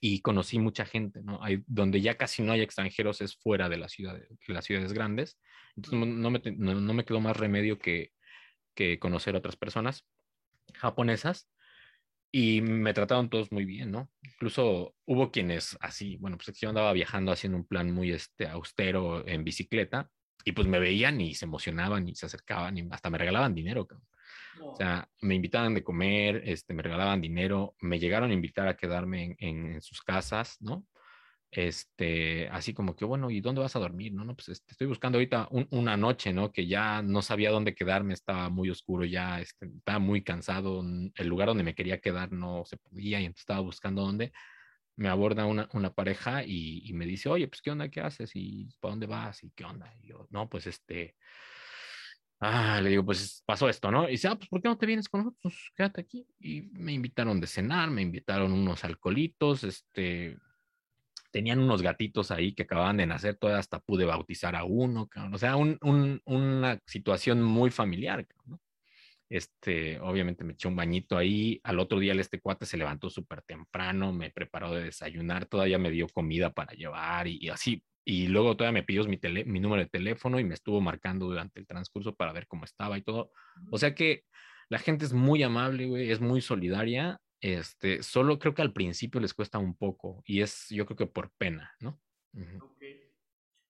[0.00, 1.42] y conocí mucha gente, ¿no?
[1.42, 4.92] Hay, donde ya casi no hay extranjeros es fuera de, la ciudad, de las ciudades
[4.92, 5.38] grandes.
[5.76, 8.12] Entonces no me, no, me quedó más remedio que,
[8.74, 10.06] que conocer a otras personas
[10.74, 11.48] japonesas
[12.30, 14.10] y me trataron todos muy bien, ¿no?
[14.22, 19.26] Incluso hubo quienes así, bueno, pues yo andaba viajando haciendo un plan muy este, austero
[19.26, 20.10] en bicicleta
[20.44, 23.86] y pues me veían y se emocionaban y se acercaban y hasta me regalaban dinero.
[24.60, 28.76] O sea, me invitaban de comer, este, me regalaban dinero, me llegaron a invitar a
[28.76, 30.86] quedarme en, sus casas, ¿no?
[31.50, 34.12] Este, así como que, bueno, ¿y dónde vas a dormir?
[34.12, 36.50] No, no, pues este, estoy buscando ahorita una noche, ¿no?
[36.50, 40.82] Que ya no sabía dónde quedarme, estaba muy oscuro, ya este, estaba muy cansado,
[41.14, 44.32] el lugar donde me quería quedar no se podía y entonces estaba buscando dónde.
[44.96, 47.88] Me aborda una, una pareja y, y, me dice, oye, pues, ¿qué onda?
[47.88, 48.30] ¿Qué haces?
[48.34, 49.42] ¿Y para dónde vas?
[49.44, 49.92] ¿Y qué onda?
[50.00, 51.16] Y yo, no, pues, este,
[52.46, 54.06] Ah, le digo, pues pasó esto, ¿no?
[54.06, 55.72] Y dice, ah, pues ¿por qué no te vienes con nosotros?
[55.74, 56.26] Quédate aquí.
[56.38, 60.36] Y me invitaron de cenar, me invitaron unos alcoholitos, este,
[61.30, 65.38] tenían unos gatitos ahí que acababan de nacer, todavía hasta pude bautizar a uno, o
[65.38, 68.60] sea, un, un, una situación muy familiar, ¿no?
[69.30, 73.40] Este, obviamente me eché un bañito ahí, al otro día este cuate se levantó súper
[73.42, 78.56] temprano, me preparó de desayunar, todavía me dio comida para llevar y así, y luego
[78.56, 82.14] todavía me pidió mi, mi número de teléfono y me estuvo marcando durante el transcurso
[82.14, 83.32] para ver cómo estaba y todo.
[83.70, 84.24] O sea que
[84.68, 87.18] la gente es muy amable, güey, es muy solidaria.
[87.40, 91.06] Este, solo creo que al principio les cuesta un poco y es, yo creo que
[91.06, 92.00] por pena, ¿no?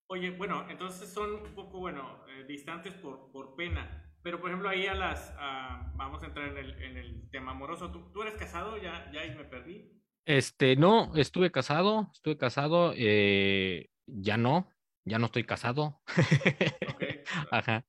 [0.06, 4.00] Oye, bueno, entonces son un poco, bueno, eh, distantes por, por pena.
[4.22, 5.34] Pero, por ejemplo, ahí a las,
[5.96, 7.90] vamos a entrar en el, en el tema amoroso.
[7.90, 8.78] ¿Tú, ¿Tú, eres casado?
[8.78, 9.90] Ya, ya ahí me perdí.
[10.24, 12.94] Este, no, estuve casado, estuve casado.
[12.96, 14.68] Eh, ya no,
[15.04, 16.00] ya no estoy casado.
[17.50, 17.86] Ajá.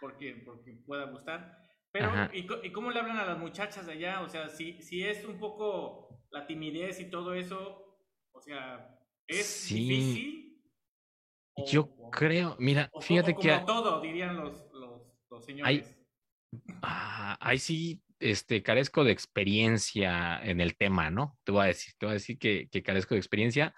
[0.00, 1.66] Porque, porque pueda gustar.
[1.92, 4.20] Pero, ¿y, ¿y, cómo le hablan a las muchachas de allá?
[4.20, 7.98] O sea, si, si es un poco la timidez y todo eso,
[8.32, 10.62] o sea, ¿es difícil?
[11.66, 13.48] Yo creo, mira, fíjate que...
[13.48, 14.70] Como todo, dirían los,
[15.30, 15.98] los, señores.
[16.82, 21.38] Ah, ahí sí, este, carezco de experiencia en el tema, ¿no?
[21.44, 23.74] Te voy a decir, te voy a decir que, que carezco de experiencia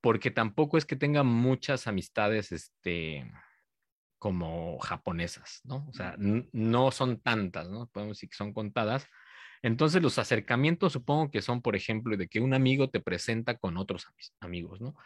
[0.00, 3.30] porque tampoco es que tenga muchas amistades, este,
[4.18, 5.86] como japonesas, ¿no?
[5.88, 7.88] O sea, no son tantas, ¿no?
[7.88, 9.06] Podemos decir que son contadas.
[9.62, 13.76] Entonces, los acercamientos supongo que son, por ejemplo, de que un amigo te presenta con
[13.76, 14.06] otros
[14.40, 14.96] amigos, ¿no?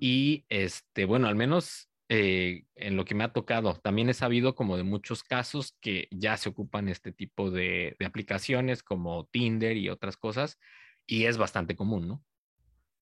[0.00, 4.54] Y, este, bueno, al menos eh, en lo que me ha tocado, también he sabido
[4.54, 9.76] como de muchos casos que ya se ocupan este tipo de, de aplicaciones como Tinder
[9.76, 10.58] y otras cosas,
[11.06, 12.24] y es bastante común, ¿no?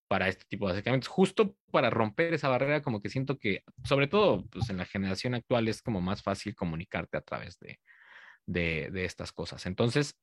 [0.08, 4.06] Para este tipo de acercamientos, justo para romper esa barrera, como que siento que, sobre
[4.06, 7.80] todo, pues en la generación actual es como más fácil comunicarte a través de,
[8.46, 9.66] de, estas cosas.
[9.66, 10.16] Entonces,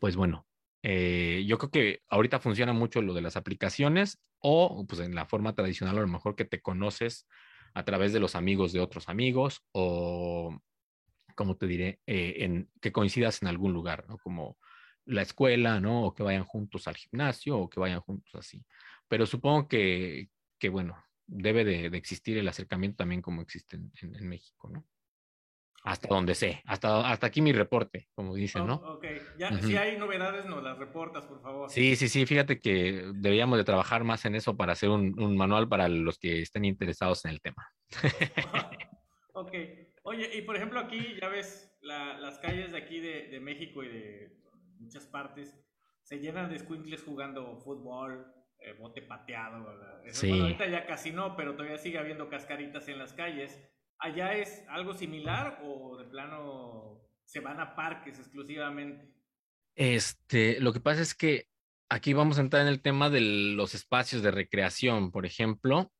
[0.00, 0.46] pues bueno,
[0.82, 5.26] eh, yo creo que ahorita funciona mucho lo de las aplicaciones o pues en la
[5.26, 7.26] forma tradicional a lo mejor que te conoces
[7.74, 10.56] a través de los amigos de otros amigos o,
[11.34, 14.18] como te diré, eh, en, que coincidas en algún lugar, ¿no?
[14.18, 14.58] Como
[15.04, 16.04] la escuela, ¿no?
[16.04, 18.64] O que vayan juntos al gimnasio o que vayan juntos así
[19.08, 24.68] pero supongo que, que bueno, debe de, existir el acercamiento también como existe en, México,
[24.72, 24.84] ¿no?
[25.84, 28.74] Hasta donde sé, hasta, hasta aquí mi reporte, como dicen, ¿no?
[28.74, 29.04] ok,
[29.38, 31.70] ya, si hay novedades, nos las reportas, por favor.
[31.70, 35.36] Sí, sí, sí, fíjate que deberíamos de trabajar más en eso para hacer un, un
[35.36, 37.72] manual para los que estén interesados en el tema.
[39.34, 39.52] ok,
[40.02, 43.88] oye, y por ejemplo aquí, ya ves, las calles de aquí de, de México y
[43.88, 44.36] de
[44.78, 45.54] muchas partes
[46.02, 48.26] se llenan de squinkles jugando fútbol,
[48.60, 49.66] eh, bote pateado.
[50.04, 53.60] ahorita ya casi no, pero todavía sigue habiendo cascaritas en las calles.
[53.98, 59.12] ¿Allá es algo similar o de plano se van a parques exclusivamente?
[59.76, 61.46] Este, lo que pasa es que
[61.88, 65.92] aquí vamos a entrar en el tema de los espacios de recreación, por ejemplo.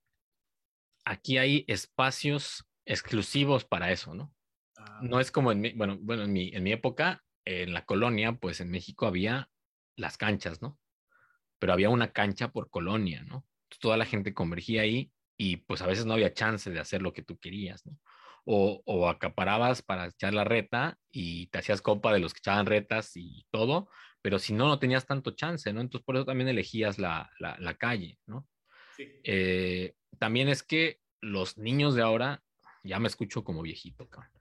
[1.04, 4.34] Aquí hay espacios exclusivos para eso, ¿no?
[4.76, 5.00] Ah.
[5.02, 8.32] No es como en mi, bueno, bueno, en mi, en mi época, en la colonia,
[8.32, 9.48] pues en México había
[9.96, 10.78] las canchas, ¿no?
[11.58, 13.46] Pero había una cancha por colonia, ¿no?
[13.80, 17.12] Toda la gente convergía ahí y pues a veces no había chance de hacer lo
[17.12, 17.98] que tú querías, ¿no?
[18.44, 22.66] O, o acaparabas para echar la reta y te hacías copa de los que echaban
[22.66, 23.88] retas y todo,
[24.22, 25.80] pero si no, no tenías tanto chance, ¿no?
[25.80, 28.46] Entonces por eso también elegías la, la, calle, ¿no?
[28.96, 29.06] Sí.
[29.22, 32.42] Eh, también es que los niños de ahora,
[32.82, 34.32] ya me escucho como viejito, cabrón.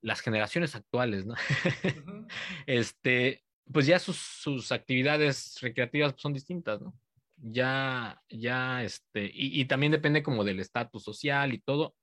[0.00, 1.34] Las generaciones actuales, ¿no?
[2.66, 6.94] Este, pues ya sus, sus actividades recreativas son distintas, ¿no?
[7.36, 11.94] Ya, ya, este, y, también depende como del estatus social y todo.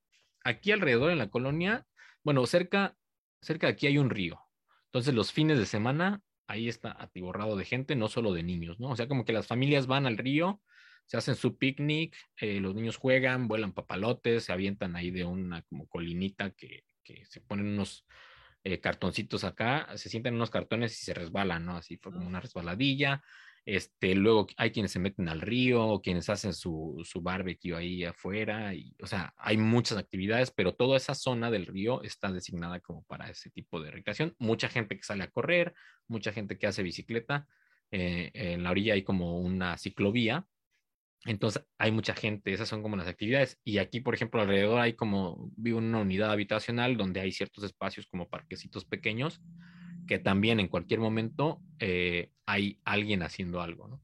[0.44, 1.86] Aquí alrededor en la colonia,
[2.24, 2.96] bueno, cerca,
[3.42, 4.40] cerca de aquí hay un río.
[4.86, 8.92] Entonces los fines de semana ahí está atiborrado de gente, no solo de niños, ¿no?
[8.92, 10.62] O sea, como que las familias van al río,
[11.06, 15.64] se hacen su picnic, eh, los niños juegan, vuelan papalotes, se avientan ahí de una
[15.64, 18.06] como colinita que, que se ponen unos
[18.66, 21.78] eh, cartoncitos acá, se sientan unos cartones y se resbalan, ¿no?
[21.78, 23.22] Así fue como una resbaladilla.
[23.64, 28.04] Este, luego hay quienes se meten al río, o quienes hacen su, su barbecue ahí
[28.04, 32.80] afuera, y, o sea, hay muchas actividades, pero toda esa zona del río está designada
[32.80, 34.36] como para ese tipo de recreación.
[34.40, 35.74] Mucha gente que sale a correr,
[36.08, 37.48] mucha gente que hace bicicleta.
[37.92, 40.48] Eh, en la orilla hay como una ciclovía
[41.26, 43.60] entonces hay mucha gente, esas son como las actividades.
[43.64, 47.64] Y aquí, por ejemplo, alrededor hay como, vivo en una unidad habitacional donde hay ciertos
[47.64, 49.42] espacios como parquecitos pequeños
[50.06, 54.02] que también en cualquier momento eh, hay alguien haciendo algo, ¿no?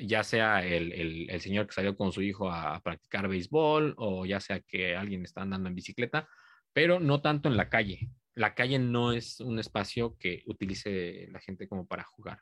[0.00, 0.92] Ya sea el,
[1.28, 5.22] el, señor que salió con su hijo a, practicar béisbol o ya sea que alguien
[5.24, 6.28] está andando en bicicleta,
[6.72, 8.08] pero no tanto en la calle.
[8.34, 12.40] La calle no es un espacio que utilice la gente como para jugar.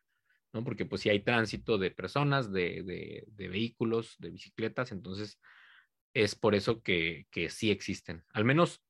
[0.52, 0.64] ¿No?
[0.64, 5.40] Porque pues si hay tránsito de personas, de, vehículos, de bicicletas, entonces
[6.14, 8.24] es por eso que, que, sí existen.
[8.32, 8.82] Al menos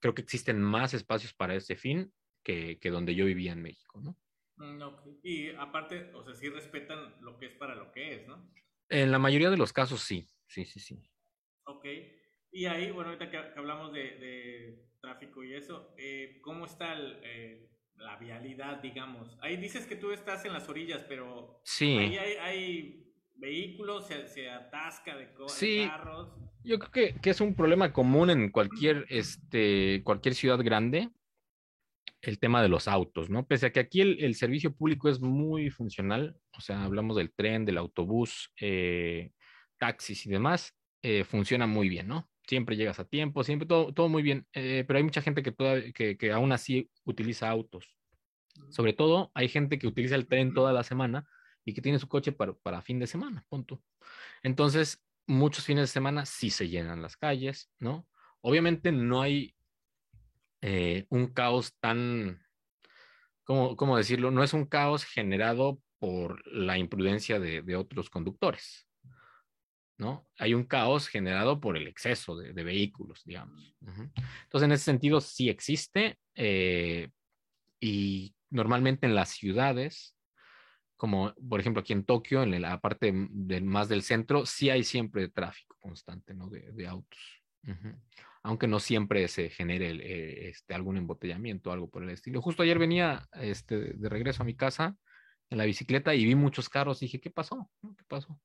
[0.00, 4.16] creo que existen más espacios para ese fin que, donde yo vivía en México, ¿no?
[4.56, 4.82] Mm,
[5.22, 8.52] y aparte, o sea, sí respetan lo que es para lo que es, ¿no?
[8.88, 11.02] En la mayoría de los casos sí, sí, sí, sí.
[11.64, 11.86] Ok.
[12.52, 17.68] Y ahí, bueno, ahorita que, hablamos de, tráfico y eso, eh, ¿cómo está el, eh,
[17.96, 19.36] la vialidad, digamos.
[19.40, 21.96] Ahí dices que tú estás en las orillas, pero sí.
[21.96, 23.00] ahí hay,
[23.36, 25.86] vehículos, se, atasca de, sí.
[25.88, 26.28] carros.
[26.62, 31.10] Yo creo que, es un problema común en cualquier, este, cualquier ciudad grande,
[32.22, 33.46] el tema de los autos, ¿no?
[33.46, 37.64] Pese a que aquí el, servicio público es muy funcional, o sea, hablamos del tren,
[37.64, 39.32] del autobús, eh,
[39.78, 42.30] taxis y demás, eh, funciona muy bien, ¿no?
[42.46, 45.54] Siempre llegas a tiempo, siempre todo, todo muy bien, eh, pero hay mucha gente que,
[45.94, 47.96] que, que, aún así utiliza autos.
[48.70, 51.26] Sobre todo hay gente que utiliza el tren toda la semana
[51.64, 53.82] y que tiene su coche para, para fin de semana, punto.
[54.42, 58.06] Entonces, muchos fines de semana sí se llenan las calles, ¿no?
[58.40, 59.54] Obviamente no hay
[60.60, 62.42] eh, un caos tan,
[63.44, 64.30] ¿cómo, ¿cómo, decirlo?
[64.30, 68.86] No es un caos generado por la imprudencia de, de otros conductores,
[69.96, 70.26] ¿no?
[70.38, 73.74] Hay un caos generado por el exceso de, vehículos, digamos.
[73.80, 77.10] Entonces, en ese sentido, sí existe eh,
[77.80, 80.16] y normalmente en las ciudades,
[80.96, 85.28] como por ejemplo aquí en Tokio, en la parte más del centro, sí hay siempre
[85.28, 86.48] tráfico constante, ¿no?
[86.48, 87.42] De, autos.
[88.42, 92.42] Aunque no siempre se genere eh, este, algún embotellamiento o algo por el estilo.
[92.42, 94.96] Justo ayer venía este, de regreso a mi casa
[95.50, 97.70] en la bicicleta y vi muchos carros y dije, ¿qué pasó?
[97.82, 98.38] ¿Qué pasó?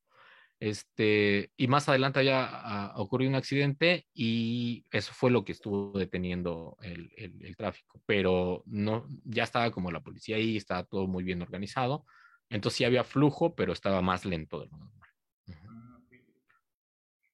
[0.59, 5.97] Este, y más adelante había ah, ocurrido un accidente y eso fue lo que estuvo
[5.97, 8.01] deteniendo el, el, tráfico.
[8.05, 12.05] Pero no, ya estaba como la policía ahí, estaba todo muy bien organizado.
[12.49, 15.09] Entonces sí había flujo, pero estaba más lento de lo normal.
[15.49, 15.99] Ah,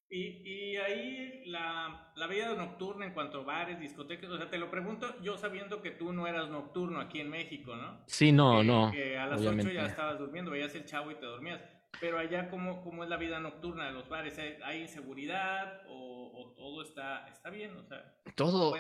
[0.09, 4.59] y, y, ahí la, la, vida nocturna en cuanto a bares, discotecas, o sea, te
[4.59, 8.03] lo pregunto yo sabiendo que tú no eras nocturno aquí en México, ¿no?
[8.05, 8.91] Sí, no, no.
[8.91, 11.74] Que a las ocho ya estabas durmiendo, veías el chavo y te dormías.
[11.99, 14.38] Pero allá, ¿cómo, cómo es la vida nocturna de los bares?
[14.63, 17.75] ¿Hay inseguridad o, todo está, está bien?
[17.77, 18.75] O sea, todo.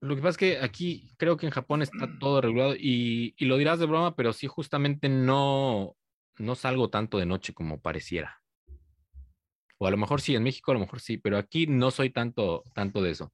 [0.00, 3.46] Lo, que pasa es que aquí creo que en Japón está todo regulado y, y,
[3.46, 5.96] lo dirás de broma, pero sí justamente no,
[6.38, 8.40] no salgo tanto de noche como pareciera.
[9.78, 12.10] O a lo mejor sí, en México a lo mejor sí, pero aquí no soy
[12.10, 13.32] tanto, tanto de eso.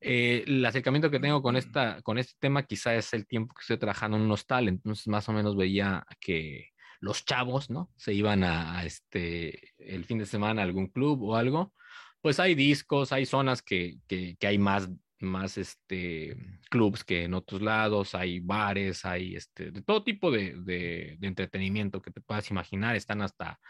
[0.00, 3.62] Eh, el acercamiento que tengo con, esta, con este tema quizá es el tiempo que
[3.62, 6.73] estoy trabajando en un hostal, entonces más o menos veía que
[7.04, 7.90] los chavos, ¿no?
[7.96, 11.74] Se iban a, este, el fin de semana a algún club o algo,
[12.22, 14.88] pues hay discos, hay zonas que, que, hay más,
[15.20, 16.34] más este,
[16.70, 22.00] clubs que en otros lados, hay bares, hay este, de todo tipo de, de, entretenimiento
[22.00, 23.60] que te puedas imaginar, están hasta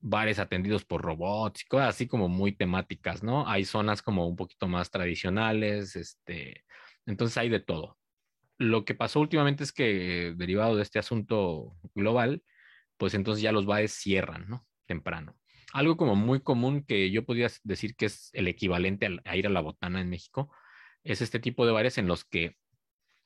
[0.00, 3.46] bares atendidos por robots y cosas así como muy temáticas, ¿no?
[3.46, 6.64] Hay zonas como un poquito más tradicionales, este,
[7.04, 7.98] entonces hay de todo.
[8.56, 12.42] Lo que pasó últimamente es que derivado de este asunto global,
[13.00, 14.66] pues entonces ya los bares cierran, ¿no?
[14.84, 15.34] Temprano.
[15.72, 19.50] Algo como muy común que yo podría decir que es el equivalente a ir a
[19.50, 20.52] la botana en México,
[21.02, 22.58] es este tipo de bares en los que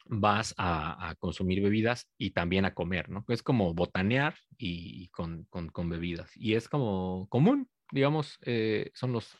[0.07, 3.25] vas a, consumir bebidas y también a comer, ¿no?
[3.27, 5.49] Es como botanear y, con,
[5.89, 6.31] bebidas.
[6.37, 9.37] Y es como común, digamos, eh, son los,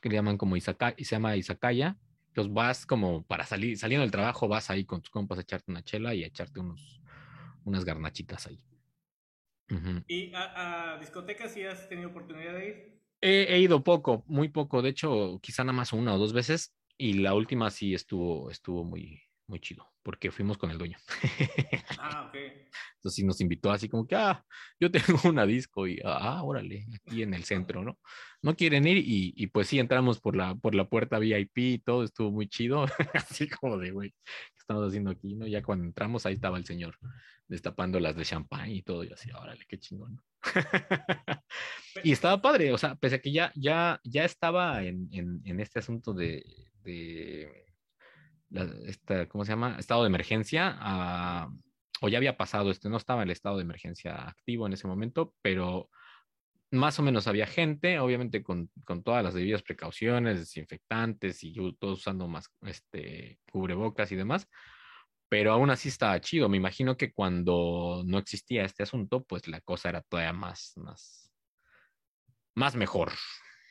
[0.00, 1.96] que le llaman como Isaka, y se llama Izakaya.
[2.28, 5.72] Entonces vas como para salir, saliendo del trabajo, vas ahí con tus compas a echarte
[5.72, 7.00] una chela y a echarte unos,
[7.64, 8.60] unas garnachitas ahí.
[10.06, 13.02] ¿Y a, discotecas si has tenido oportunidad de ir?
[13.20, 14.82] He, he, ido poco, muy poco.
[14.82, 16.74] De hecho, quizá nada más una o dos veces.
[16.98, 20.96] Y la última sí estuvo, estuvo muy, muy chido, porque fuimos con el dueño.
[21.98, 22.36] Ah, ok.
[22.94, 24.44] Entonces nos invitó así como que, ah,
[24.78, 27.98] yo tengo una disco y, ah, órale, aquí en el centro, ¿no?
[28.40, 31.78] No quieren ir y, y pues sí entramos por la, por la puerta VIP y
[31.78, 35.48] todo, estuvo muy chido, así como de, güey, ¿qué estamos haciendo aquí, no?
[35.48, 36.96] Ya cuando entramos ahí estaba el señor
[37.48, 40.22] destapando las de champán y todo, y así, órale, qué chingón.
[42.04, 45.58] y estaba padre, o sea, pese a que ya, ya, ya estaba en, en, en
[45.58, 46.44] este asunto de,
[46.84, 47.65] de
[48.86, 49.76] esta, ¿cómo se llama?
[49.78, 51.50] Estado de emergencia, ah,
[52.00, 55.34] o ya había pasado, este no estaba el estado de emergencia activo en ese momento,
[55.42, 55.88] pero
[56.70, 62.00] más o menos había gente, obviamente con, con todas las debidas precauciones, desinfectantes y todos
[62.00, 64.48] usando más este, cubrebocas y demás,
[65.28, 66.48] pero aún así estaba chido.
[66.48, 71.32] Me imagino que cuando no existía este asunto, pues la cosa era todavía más, más,
[72.54, 73.12] más mejor.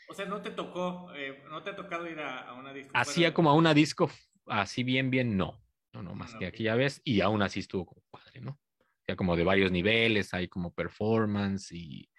[0.07, 2.91] O sea, no te tocó, eh, no te ha tocado ir a, una disco.
[2.93, 4.09] Hacía como a una disco,
[4.47, 5.61] así bien, bien, no.
[5.93, 8.59] No, no, más que aquí ya ves, y aún así estuvo como padre, ¿no?
[9.07, 12.09] Ya como de varios niveles, hay como performance y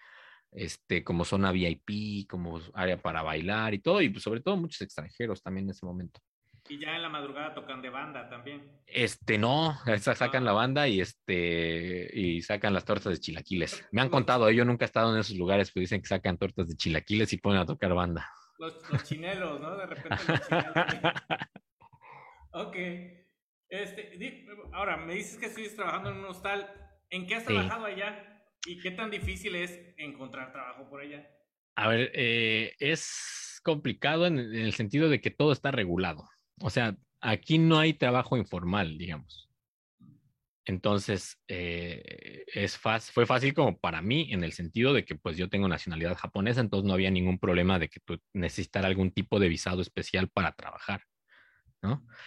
[0.50, 4.80] este, como zona VIP, como área para bailar y todo, y pues sobre todo muchos
[4.80, 6.20] extranjeros también en ese momento.
[6.68, 8.80] Y ya en la madrugada tocan de banda también.
[8.86, 13.86] Este, no, sacan la banda y este, y sacan las tortas de chilaquiles.
[13.92, 16.68] Me han contado, yo nunca he estado en esos lugares, pero dicen que sacan tortas
[16.68, 18.30] de chilaquiles y ponen a tocar banda.
[18.58, 19.76] Los, chinelos, ¿no?
[19.76, 20.74] De repente los chinelos.
[22.56, 22.76] ok.
[23.68, 26.68] Este, ahora, me dices que estuviste trabajando en un hostal.
[27.10, 28.42] ¿En qué has trabajado allá?
[28.66, 31.28] ¿Y qué tan difícil es encontrar trabajo por allá?
[31.76, 36.28] A ver, eh, es complicado en el sentido de que todo está regulado.
[36.60, 39.46] O sea, aquí no hay trabajo informal, digamos.
[40.64, 45.48] Entonces, eh, es fue fácil como para mí en el sentido de que pues yo
[45.48, 49.48] tengo nacionalidad japonesa, entonces no había ningún problema de que tú necesitara algún tipo de
[49.48, 51.02] visado especial para trabajar,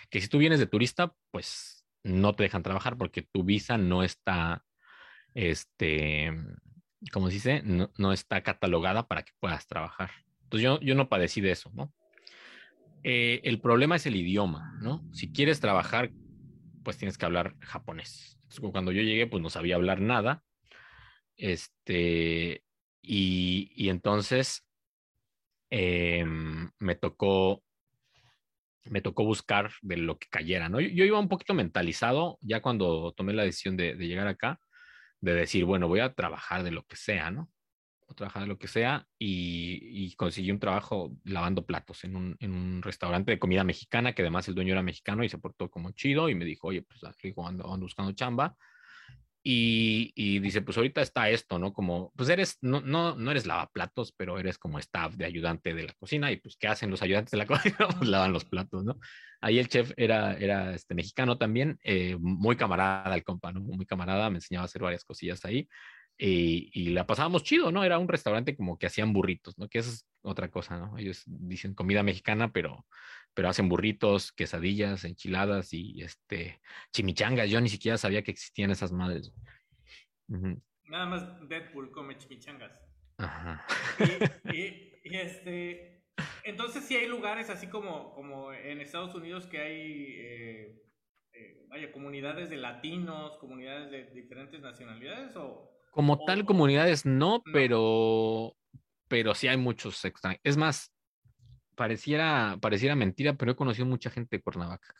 [0.09, 4.03] Que si tú vienes de turista, pues no te dejan trabajar porque tu visa no
[4.03, 4.65] está,
[5.33, 6.33] este,
[7.11, 7.61] ¿cómo se dice?
[7.63, 10.11] No, no está catalogada para que puedas trabajar.
[10.43, 11.93] Entonces yo, yo no padecí de eso, ¿no?
[13.03, 15.03] Eh, el problema es el idioma, ¿no?
[15.13, 16.11] Si quieres trabajar,
[16.83, 18.37] pues tienes que hablar japonés.
[18.71, 20.43] cuando yo llegué, pues no sabía hablar nada.
[21.37, 22.63] Este,
[23.01, 24.67] y, entonces
[25.69, 27.63] em, me tocó
[28.85, 30.79] me tocó buscar de lo que cayera, ¿no?
[30.79, 34.59] Yo, iba un poquito mentalizado ya cuando tomé la decisión de, llegar acá,
[35.21, 37.49] de decir, bueno, voy a trabajar de lo que sea, ¿no?
[38.07, 43.31] o trabajar de lo que sea y, conseguí un trabajo lavando platos en un, restaurante
[43.31, 46.33] de comida mexicana, que además el dueño era mexicano y se portó como chido y
[46.33, 48.57] me dijo, oye, pues aquí ando, ando buscando chamba.
[49.41, 51.71] Y, y, dice, pues ahorita está esto, ¿no?
[51.71, 55.83] Como, pues eres, no, no, no eres lavaplatos, pero eres como staff de ayudante de
[55.83, 57.77] la cocina y pues, ¿qué hacen los ayudantes de la cocina?
[57.97, 58.99] pues lavan los platos, ¿no?
[59.41, 63.61] Ahí el chef era, era este, mexicano también, eh, muy camarada el compa, ¿no?
[63.61, 65.69] Muy camarada, me enseñaba a hacer varias cosillas ahí
[66.19, 67.83] y, la pasábamos chido, ¿no?
[67.83, 69.69] Era un restaurante como que hacían burritos, ¿no?
[69.69, 70.97] Que eso es otra cosa, ¿no?
[70.97, 72.85] Ellos dicen comida mexicana, pero,
[73.33, 76.59] pero hacen burritos, quesadillas, enchiladas y este
[76.91, 77.49] chimichangas.
[77.49, 79.33] Yo ni siquiera sabía que existían esas madres.
[80.27, 82.71] Nada más Deadpool come chimichangas.
[83.17, 83.65] Ajá.
[85.01, 86.03] Y, este,
[86.43, 90.83] entonces sí hay lugares así como, como en Estados Unidos que hay, eh,
[91.33, 98.55] eh, vaya, comunidades de latinos, comunidades de diferentes nacionalidades o como tal, comunidades no, pero,
[99.07, 100.41] pero sí hay muchos extranjeros.
[100.43, 100.93] Es más,
[101.79, 104.93] pareciera, pareciera mentira, pero he conocido mucha gente de Cuernavaca.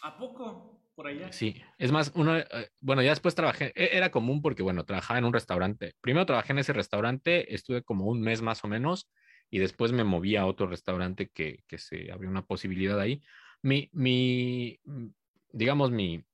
[0.00, 0.80] ¿A poco?
[0.94, 1.30] Por allá.
[1.30, 2.46] Sí, es más, uno, eh,
[2.80, 5.92] bueno, ya después trabajé, e, era común porque, bueno, trabajaba en un restaurante.
[6.00, 9.10] Primero trabajé en ese restaurante, estuve como un mes más o menos,
[9.50, 13.22] y después me moví a otro restaurante que, que se abrió una posibilidad ahí
[13.66, 14.80] mi, mi,
[15.52, 16.24] digamos, mi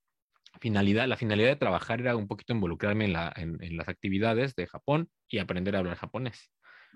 [0.61, 4.55] finalidad, la finalidad de trabajar era un poquito involucrarme en, la, en, en las actividades
[4.55, 6.53] de Japón y aprender a hablar japonés.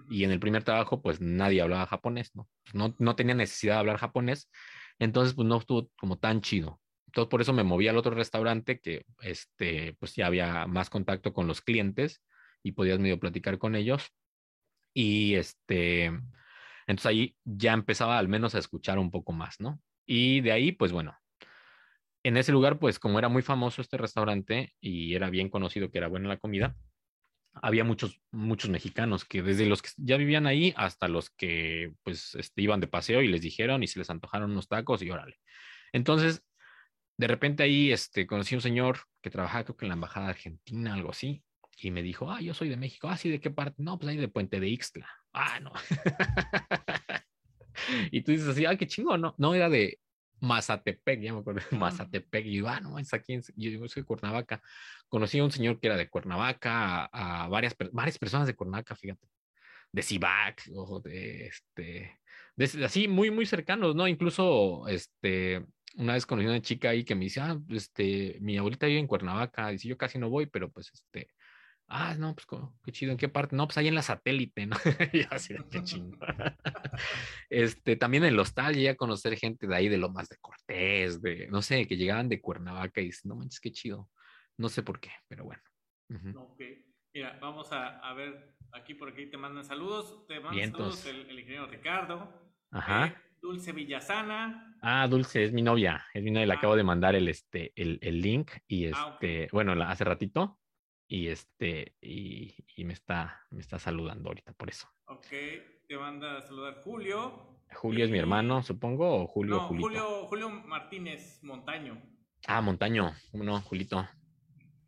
[0.08, 2.48] Y en el primer trabajo, pues nadie hablaba japonés, ¿no?
[2.72, 4.50] No, no tenía necesidad de hablar japonés,
[4.98, 6.80] entonces pues no estuvo como tan chido.
[7.06, 11.32] Entonces por eso me moví al otro restaurante que, este, pues ya había más contacto
[11.32, 12.22] con los clientes
[12.62, 14.12] y podías medio platicar con ellos.
[14.92, 16.06] Y este,
[16.86, 19.80] entonces ahí ya empezaba al menos a escuchar un poco más, ¿no?
[20.06, 21.16] Y de ahí, pues bueno,
[22.22, 25.98] en ese lugar, pues como era muy famoso este restaurante y era bien conocido que
[25.98, 26.76] era buena la comida,
[27.62, 32.34] había muchos, muchos mexicanos que desde los que ya vivían ahí hasta los que pues
[32.34, 35.38] este, iban de paseo y les dijeron y se les antojaron unos tacos y órale.
[35.92, 36.44] Entonces,
[37.16, 40.28] de repente ahí este, conocí a un señor que trabajaba creo que en la embajada
[40.28, 41.42] argentina, algo así,
[41.78, 43.82] y me dijo, ah, yo soy de México, ah, sí, ¿de qué parte?
[43.82, 45.08] No, pues ahí de Puente de Ixtla.
[45.32, 45.72] Ah, no.
[48.10, 49.98] y tú dices así, ah, qué chingo, no, no, era de,
[50.40, 54.06] Mazatepec, ya me acuerdo, Mazatepec, y yo, ah, no, es aquí, yo digo, soy de
[54.06, 54.62] Cuernavaca.
[55.08, 59.26] Conocí a un señor que era de Cuernavaca, a, varias, varias personas de Cuernavaca, fíjate,
[59.92, 62.20] de Cibac, o de este,
[62.56, 64.08] de, así muy, muy cercanos, ¿no?
[64.08, 65.64] Incluso, este,
[65.96, 69.00] una vez conocí a una chica ahí que me dice, ah, este, mi abuelita vive
[69.00, 71.30] en Cuernavaca, si yo casi no voy, pero pues, este,
[71.88, 72.46] Ah, no, pues
[72.84, 73.54] qué chido, ¿en qué parte?
[73.54, 74.76] No, pues ahí en la satélite, ¿no?
[75.12, 76.18] y así de qué chingo.
[77.50, 80.36] este, también en el hostal llegué a conocer gente de ahí, de lo más de
[80.38, 84.10] Cortés, de, no sé, que llegaban de Cuernavaca y dicen, no manches, qué chido.
[84.58, 85.62] No sé por qué, pero bueno.
[86.36, 86.60] Ok,
[87.14, 91.38] mira, vamos a, a, ver, aquí por aquí te mandan saludos, te mandan saludos el,
[91.38, 92.50] ingeniero Ricardo.
[92.72, 93.06] Ajá.
[93.06, 94.76] Eh, Dulce Villasana.
[94.82, 96.56] Ah, Dulce, es mi novia, es mi novia, le ah.
[96.56, 100.58] acabo de mandar el, este, el, el link y ah, este, bueno, hace ratito
[101.08, 104.88] y este y, y, me está me está saludando ahorita por eso.
[105.06, 105.26] Ok,
[105.86, 107.60] te manda a saludar Julio.
[107.74, 112.00] Julio es mi hermano, supongo, o Julio no, Julio, Julio Martínez Montaño.
[112.46, 114.08] Ah, Montaño, no, Julito.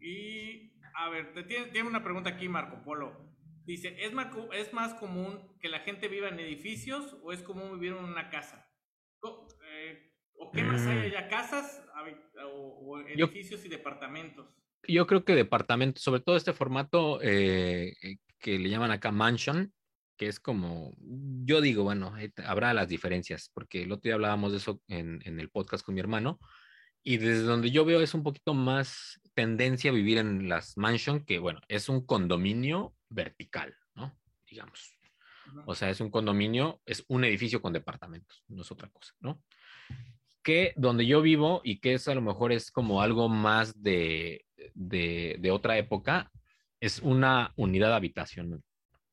[0.01, 3.29] Y a ver, te tiene, tiene, una pregunta aquí Marco Polo.
[3.65, 7.79] Dice, ¿es más, ¿es más común que la gente viva en edificios o es común
[7.79, 8.67] vivir en una casa?
[9.21, 10.15] ¿O, eh,
[10.55, 11.03] qué más hay mm.
[11.03, 11.29] allá?
[11.29, 11.85] ¿Casas
[12.51, 14.47] o, edificios y departamentos?
[14.87, 19.73] Yo creo que departamento, sobre todo este formato eh, eh, que le llaman acá mansion,
[20.17, 22.15] que es como, yo digo, bueno,
[22.45, 25.95] habrá las diferencias, porque el otro día hablábamos de eso en, en, el podcast con
[25.95, 26.41] mi hermano,
[27.05, 31.25] y desde donde yo veo es un poquito más tendencia a vivir en las mansion,
[31.25, 34.19] que bueno, es un condominio vertical, ¿no?
[34.47, 34.99] Digamos.
[35.67, 39.43] O sea, es un condominio, es un edificio con departamentos, no es otra cosa, ¿no?
[40.43, 44.45] Que donde yo vivo y que es a lo mejor es como algo más de
[44.75, 46.31] de, otra época,
[46.81, 48.63] es una unidad habitacional,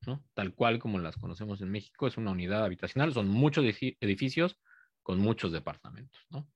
[0.06, 0.24] ¿no?
[0.34, 4.58] Tal cual como las conocemos en México, es una unidad habitacional, son muchos edificios
[5.02, 6.48] con muchos departamentos, ¿no?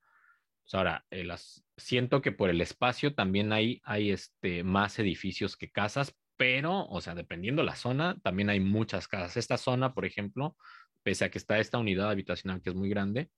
[0.62, 5.56] Pues ahora, eh, las, siento que por el espacio también hay, hay este, más edificios
[5.56, 9.36] que casas, pero, o sea, dependiendo la zona, también hay muchas casas.
[9.36, 10.56] Esta zona, por ejemplo,
[11.02, 13.30] pese a que está esta unidad habitacional que es muy grande,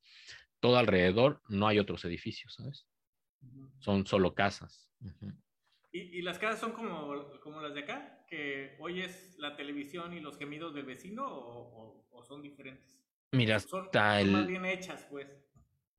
[0.60, 2.86] todo alrededor no hay otros edificios, ¿sabes?
[3.80, 4.91] Son solo casas.
[5.94, 8.24] ¿Y, las casas son como, como las de acá?
[8.26, 12.98] ¿Que oyes la televisión y los gemidos del vecino o, o, son diferentes?
[13.32, 15.28] Mira, son, hasta el, más bien hechas, pues.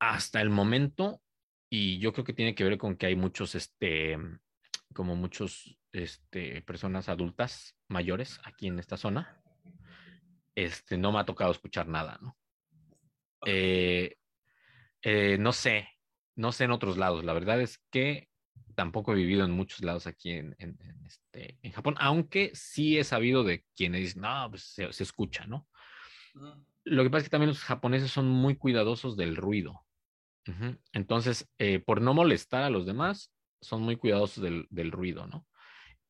[0.00, 1.22] Hasta el momento,
[1.70, 4.18] y yo creo que tiene que ver con que hay muchos, este,
[4.92, 9.40] como muchos, este, personas adultas mayores aquí en esta zona.
[10.56, 12.36] Este, no me ha tocado escuchar nada, ¿no?
[13.46, 14.16] Eh,
[15.02, 15.88] eh, no sé,
[16.34, 17.24] no sé en otros lados.
[17.24, 18.28] La verdad es que
[18.74, 20.56] tampoco he vivido en muchos lados aquí en,
[21.06, 25.66] este, en Japón, aunque sí he sabido de quienes dicen, no, pues se, escucha, ¿no?
[26.84, 29.84] Lo que pasa es que también los japoneses son muy cuidadosos del ruido.
[30.92, 35.46] Entonces, eh, por no molestar a los demás, son muy cuidadosos del, del, ruido, ¿no?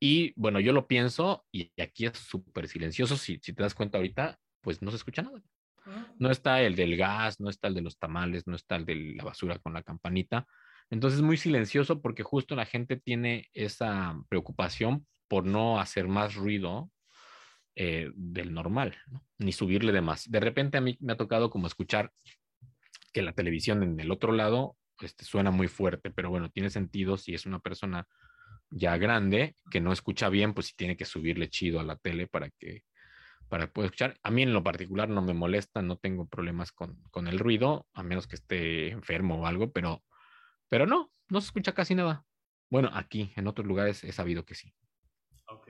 [0.01, 3.17] Y bueno, yo lo pienso y aquí es súper silencioso.
[3.17, 5.41] Si, si te das cuenta ahorita, pues no se escucha nada.
[6.19, 9.15] No está el del gas, no está el de los tamales, no está el de
[9.17, 10.47] la basura con la campanita
[10.91, 16.35] entonces es muy silencioso porque justo la gente tiene esa preocupación por no hacer más
[16.35, 16.91] ruido
[17.76, 18.97] eh, del normal,
[19.39, 20.30] ni subirle de más.
[20.30, 22.12] De repente a mí me ha tocado como escuchar
[23.12, 27.16] que la televisión en el otro lado este, suena muy fuerte, pero bueno, tiene sentido
[27.16, 28.07] si es una persona
[28.70, 32.26] ya grande que no escucha bien, pues si tiene que subirle chido a la tele
[32.26, 32.85] para que
[33.49, 34.18] para poder escuchar.
[34.22, 37.87] A mí en lo particular no me molesta, no tengo problemas con, con el ruido,
[37.93, 40.03] a menos que esté enfermo o algo, pero
[40.75, 42.27] pero no, no se escucha casi nada.
[42.68, 44.75] Bueno, aquí, en otros lugares he sabido que sí.
[45.47, 45.68] Ok.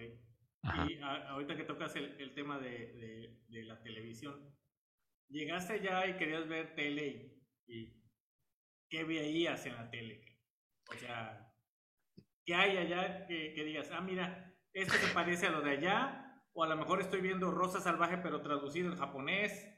[0.88, 4.57] Y ahorita que tocas el, tema de, de, la televisión,
[5.28, 7.36] ¿llegaste ya y querías ver tele
[7.66, 8.02] y,
[8.88, 10.38] ¿qué veías en la tele?
[10.88, 11.52] O sea,
[12.46, 16.40] ¿qué hay allá que, que digas, ah, mira, esto se parece a lo de allá?
[16.55, 19.68] O a lo mejor estoy viendo Rosa Salvaje, pero traducido en japonés.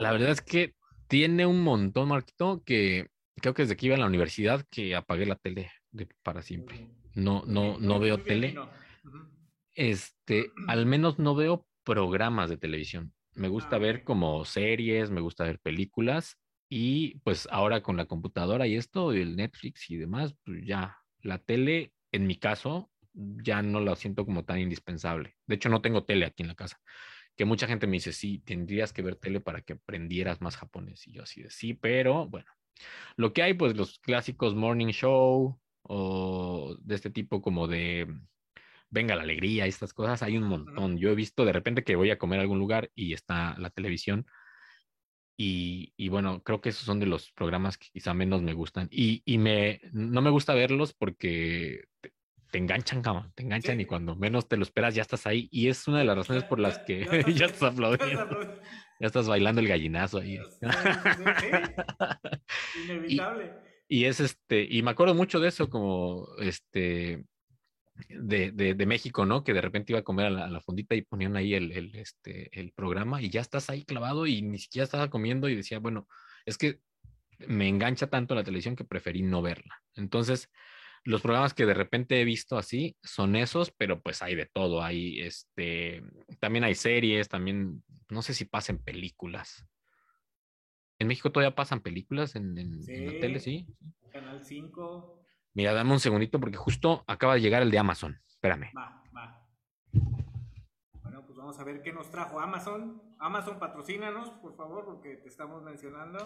[0.00, 0.74] La verdad es que
[1.08, 5.26] tiene un montón, Marquito, que creo que desde que iba a la universidad que apagué
[5.26, 6.88] la tele de, para siempre.
[7.14, 8.54] No, no, no veo tele.
[9.74, 13.12] Este, al menos no veo programas de televisión.
[13.34, 16.36] Me gusta ah, ver como series, me gusta ver películas
[16.68, 21.38] y pues ahora con la computadora y esto, el Netflix y demás, pues ya la
[21.38, 25.36] tele, en mi caso, ya no la siento como tan indispensable.
[25.46, 26.78] De hecho, no tengo tele aquí en la casa.
[27.36, 31.06] Que mucha gente me dice, sí, tendrías que ver tele para que aprendieras más japonés.
[31.06, 32.50] Y yo así de sí, pero bueno,
[33.16, 38.06] lo que hay, pues los clásicos morning show o de este tipo como de
[38.92, 40.98] venga la alegría estas cosas, hay un montón.
[40.98, 43.70] Yo he visto de repente que voy a comer a algún lugar y está la
[43.70, 44.26] televisión.
[45.36, 48.88] Y, y, bueno, creo que esos son de los programas que quizá menos me gustan.
[48.90, 51.84] Y, y me, no me gusta verlos porque
[52.50, 55.48] te, enganchan, cama, te enganchan y cuando menos te lo esperas ya estás ahí.
[55.50, 58.60] Y es una de las razones por las que ya, estás aplaudiendo.
[59.02, 60.38] Ya estás bailando el gallinazo ahí.
[62.84, 63.52] Inevitable.
[63.88, 67.24] Y, y, es este, y me acuerdo mucho de eso, como este,
[68.08, 69.42] de, de, México, ¿no?
[69.42, 72.48] Que de repente iba a comer a la, fondita y ponían ahí el, el, este,
[72.56, 76.06] el programa y ya estás ahí clavado y ni siquiera estaba comiendo y decía, bueno,
[76.46, 76.78] es que
[77.48, 79.82] me engancha tanto la televisión que preferí no verla.
[79.96, 80.48] Entonces,
[81.04, 84.80] los programas que de repente he visto así son esos, pero pues hay de todo.
[84.80, 86.04] Hay este,
[86.38, 87.82] también hay series, también,
[88.12, 89.66] no sé si pasan películas.
[90.98, 93.66] En México todavía pasan películas en, en la tele, sí.
[94.12, 95.24] Canal 5.
[95.54, 98.20] Mira, dame un segundito porque justo acaba de llegar el de Amazon.
[98.26, 98.70] Espérame.
[98.76, 99.46] Va, va.
[101.02, 103.02] Bueno, pues vamos a ver qué nos trajo Amazon.
[103.18, 106.18] Amazon, patrocínanos, por favor, porque te estamos mencionando.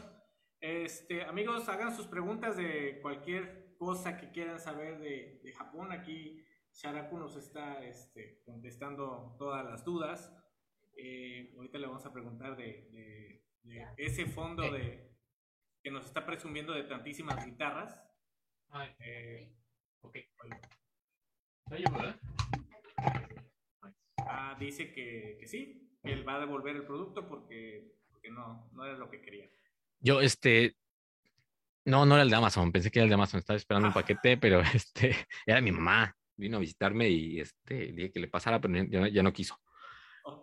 [0.61, 5.93] Este, amigos, hagan sus preguntas de cualquier cosa que quieran saber de, Japón.
[5.93, 10.33] Aquí Sharaku nos está este, contestando todas las dudas.
[10.97, 13.43] Eh, ahorita le vamos a preguntar de,
[13.97, 15.11] ese fondo de,
[15.83, 18.03] que nos está presumiendo de tantísimas guitarras.
[19.01, 19.53] Eh,
[20.01, 20.19] ok.
[24.19, 28.71] Ah, dice que, que, sí, que él va a devolver el producto porque, porque no,
[28.73, 29.49] no era lo que quería.
[30.01, 30.77] Yo, este,
[31.85, 33.93] no, no era el de Amazon, pensé que era el de Amazon, estaba esperando un
[33.93, 33.95] ah.
[33.95, 38.61] paquete, pero este, era mi mamá, vino a visitarme y este, dije que le pasara,
[38.61, 39.61] pero ya, ya no quiso.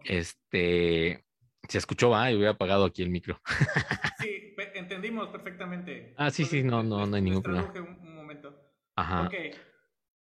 [0.05, 1.25] Este,
[1.67, 3.41] se escuchó, va, y hubiera apagado aquí el micro.
[4.19, 6.13] sí, entendimos perfectamente.
[6.17, 7.73] Ah, sí, sí, no, no, no hay ningún problema.
[8.95, 9.29] Ajá.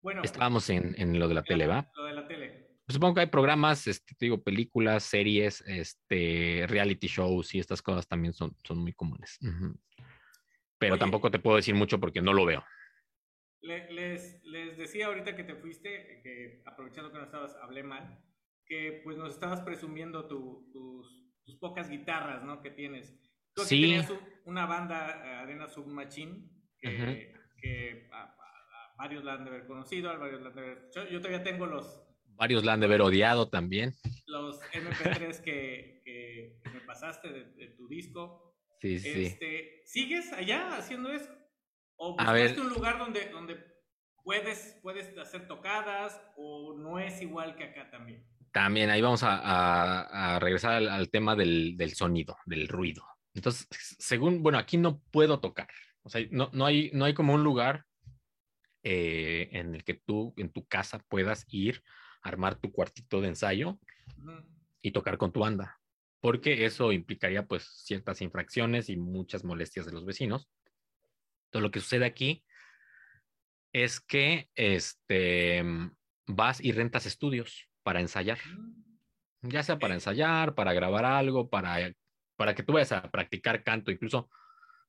[0.02, 0.22] Bueno.
[0.24, 1.90] Estábamos en, en, lo de la tele, ¿va?
[1.96, 2.68] Lo de la tele.
[2.86, 7.82] Pues supongo que hay programas, este, te digo, películas, series, este, reality shows y estas
[7.82, 9.38] cosas también son, son muy comunes.
[10.78, 12.64] Pero tampoco te puedo decir mucho porque no lo veo.
[13.62, 18.24] les, les, decía ahorita que te fuiste, que aprovechando que no estabas, hablé mal,
[18.68, 22.62] que pues nos estabas presumiendo tu, tus, tus, pocas guitarras, ¿no?
[22.62, 23.18] Que tienes.
[23.54, 24.12] Tú aquí tenías
[24.46, 26.50] una banda, Arena Submachine,
[26.80, 28.10] que, que
[28.98, 30.90] varios la han de haber conocido, varios la han de haber...
[31.10, 32.04] Yo, todavía tengo los...
[32.36, 33.96] Varios la han de haber odiado también.
[34.28, 38.56] Los MP3 que, que, me pasaste de, tu disco.
[38.80, 39.26] Sí, sí.
[39.26, 41.32] Este, ¿Sigues allá haciendo eso?
[41.96, 43.58] ¿O buscaste un lugar donde, donde
[44.24, 48.24] puedes, puedes hacer tocadas o no es igual que acá también?
[48.52, 53.04] También ahí vamos a, a, regresar al, al tema del, del, sonido, del ruido.
[53.34, 53.68] Entonces,
[54.00, 55.68] según, bueno, aquí no puedo tocar.
[56.04, 57.86] O sea, no, no, hay, no hay como un lugar
[58.84, 61.84] eh, en el que tú en tu casa puedas ir,
[62.22, 63.78] armar tu cuartito de ensayo
[64.82, 65.82] y tocar con tu banda,
[66.22, 70.50] porque eso implicaría pues ciertas infracciones y muchas molestias de los vecinos.
[71.50, 72.46] Todo lo que sucede aquí
[73.74, 75.66] es que este,
[76.26, 79.48] vas y rentas estudios para ensayar, mm.
[79.48, 81.94] ya sea para ensayar, para grabar algo, para,
[82.36, 84.30] para que tú vayas a practicar canto, incluso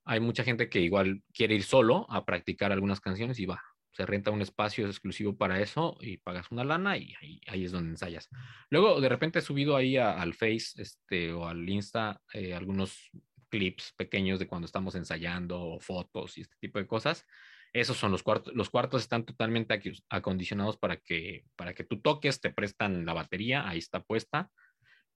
[0.04, 4.04] hay mucha gente que igual quiere ir solo a practicar algunas canciones y va, se
[4.04, 7.14] renta un espacio exclusivo para eso y pagas una lana y
[7.46, 8.28] ahí, es donde ensayas.
[8.68, 13.12] Luego, de repente he subido ahí al Face este, o al Insta eh, algunos
[13.48, 17.24] clips pequeños de cuando estamos ensayando o fotos y este tipo de cosas.
[17.72, 18.54] Esos son los cuartos.
[18.54, 23.68] Los cuartos están totalmente acondicionados para que, para que tú toques, te prestan la batería,
[23.68, 24.50] ahí está puesta.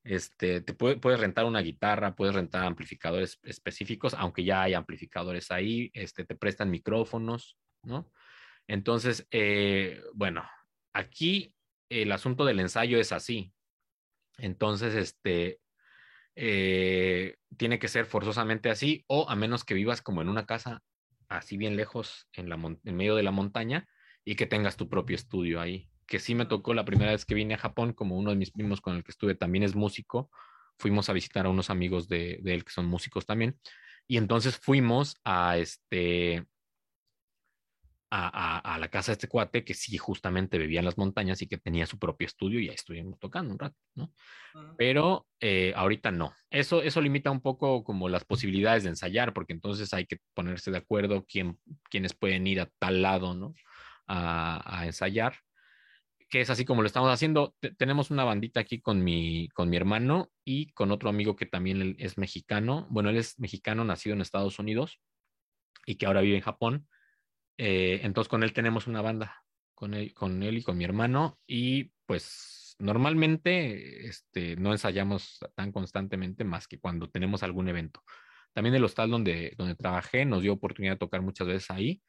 [0.05, 5.91] Este, te puedes rentar una guitarra, puedes rentar amplificadores específicos, aunque ya hay amplificadores ahí,
[5.95, 8.11] este, te prestan micrófonos, ¿no?
[8.67, 10.45] Entonces, eh, bueno,
[10.93, 11.55] aquí
[11.89, 13.53] el asunto del ensayo es así.
[14.39, 15.61] Entonces, este,
[16.35, 20.83] eh, tiene que ser forzosamente así, o a menos que vivas como en una casa
[21.39, 23.87] así bien lejos en, la en medio de la montaña
[24.25, 25.89] y que tengas tu propio estudio ahí.
[26.07, 28.51] Que sí me tocó la primera vez que vine a Japón, como uno de mis
[28.51, 30.31] primos con el que estuve también es músico,
[30.79, 33.59] fuimos a visitar a unos amigos de, de él que son músicos también.
[34.07, 36.45] Y entonces fuimos a este,
[38.15, 41.57] a, la casa de este cuate que sí justamente vivía en las montañas y que
[41.57, 44.13] tenía su propio estudio y ahí estuvimos tocando un rato, ¿no?
[44.77, 46.35] Pero eh, ahorita no.
[46.51, 50.71] Eso, eso limita un poco como las posibilidades de ensayar, porque entonces hay que ponerse
[50.71, 51.59] de acuerdo quién,
[51.89, 53.55] quiénes pueden ir a tal lado, ¿no?
[54.07, 55.39] A, ensayar,
[56.29, 57.55] que es así como lo estamos haciendo.
[57.79, 61.97] tenemos una bandita aquí con mi, con mi hermano y con otro amigo que también
[61.99, 62.87] es mexicano.
[62.91, 65.01] Bueno, él es mexicano, nacido en Estados Unidos
[65.87, 66.89] y que ahora vive en Japón
[67.59, 69.45] eh, entonces con él tenemos una banda,
[69.75, 75.73] con él, con él y con mi hermano, y pues normalmente este, no ensayamos tan
[75.73, 78.03] constantemente más que cuando tenemos algún evento.
[78.53, 82.03] También el hostal donde, donde trabajé nos dio oportunidad de tocar muchas veces ahí.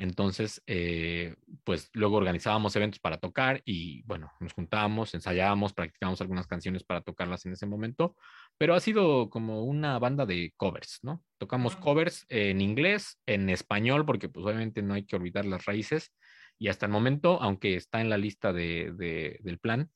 [0.00, 6.46] Entonces, eh, pues luego organizábamos eventos para tocar y bueno, nos juntábamos, ensayábamos, practicábamos algunas
[6.46, 8.16] canciones para tocarlas en ese momento,
[8.56, 11.22] pero ha sido como una banda de covers, ¿no?
[11.36, 16.14] Tocamos covers en inglés, en español, porque pues obviamente no hay que olvidar las raíces
[16.58, 19.90] y hasta el momento, aunque está en la lista de, del plan,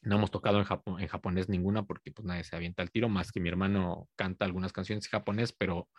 [0.00, 0.66] no hemos tocado en,
[0.98, 4.46] en japonés ninguna porque pues nadie se avienta al tiro, más que mi hermano canta
[4.46, 5.90] algunas canciones en japonés, pero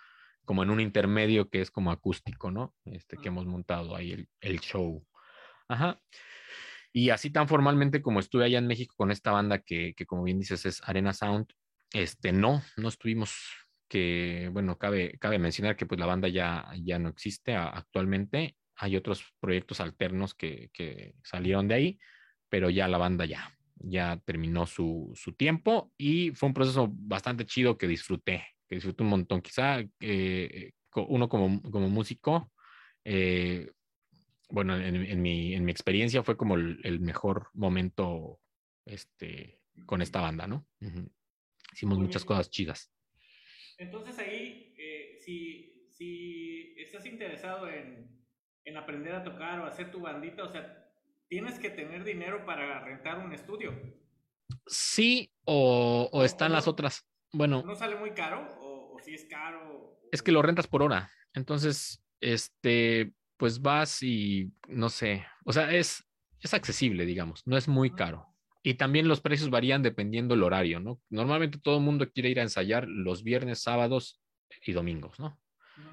[0.47, 2.73] como en un intermedio que es como acústico, ¿no?
[2.85, 5.05] Este, que hemos montado ahí el, el show.
[5.67, 5.99] Ajá.
[6.93, 10.23] Y así tan formalmente como estuve allá en México con esta banda que, que, como
[10.23, 11.47] bien dices es Arena Sound,
[11.91, 13.35] este, no, no estuvimos,
[13.89, 18.55] que, bueno, cabe, cabe mencionar que pues la banda ya, ya no existe actualmente.
[18.77, 21.99] Hay otros proyectos alternos que, que salieron de ahí,
[22.47, 27.45] pero ya la banda ya, ya terminó su, su tiempo y fue un proceso bastante
[27.45, 29.41] chido que disfruté que disfruto un montón.
[29.41, 32.51] Quizá eh, uno como, como músico,
[33.03, 33.71] eh,
[34.49, 38.39] bueno, en, mi, en, mi, experiencia fue como el, mejor momento
[38.85, 40.65] este, con esta banda, ¿no?
[41.73, 42.91] Hicimos muchas cosas chidas.
[43.77, 48.09] Entonces ahí, eh, si, si, estás interesado en,
[48.63, 50.89] en aprender a tocar o hacer tu bandita, o sea,
[51.27, 53.73] tienes que tener dinero para rentar un estudio.
[54.65, 57.05] Sí, o, o están las otras.
[57.33, 57.63] Bueno.
[57.65, 59.99] ¿No sale muy caro o, si es caro?
[60.11, 61.11] Es que lo rentas por hora.
[61.33, 66.03] Entonces, este, pues vas y no sé, o sea, es,
[66.39, 68.27] es accesible, digamos, no es muy caro.
[68.63, 70.99] Y también los precios varían dependiendo el horario, ¿no?
[71.09, 74.19] Normalmente todo el mundo quiere ir a ensayar los viernes, sábados
[74.65, 75.39] y domingos, ¿no?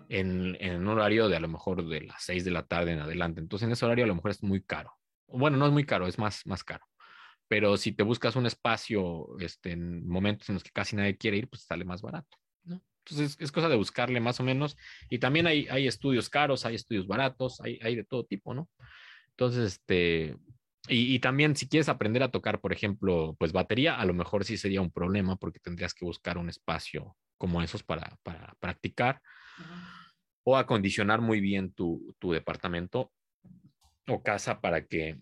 [0.08, 3.00] En, en, un horario de a lo mejor de las 6 de la tarde en
[3.00, 3.40] adelante.
[3.40, 4.92] Entonces, en ese horario a lo mejor es muy caro.
[5.28, 6.84] Bueno, no es muy caro, es más, más caro
[7.48, 11.36] pero si te buscas un espacio este, en momentos en los que casi nadie quiere
[11.36, 12.82] ir, pues sale más barato, ¿no?
[13.04, 14.76] Entonces es cosa de buscarle más o menos.
[15.10, 18.68] Y también hay, hay estudios caros, hay estudios baratos, hay, hay de todo tipo, ¿no?
[19.30, 20.36] Entonces, este,
[20.88, 24.44] y, y, también si quieres aprender a tocar, por ejemplo, pues batería, a lo mejor
[24.44, 29.20] sí sería un problema porque tendrías que buscar un espacio como esos para, para practicar
[30.44, 33.12] o acondicionar muy bien tu, tu departamento
[34.06, 35.18] o casa para que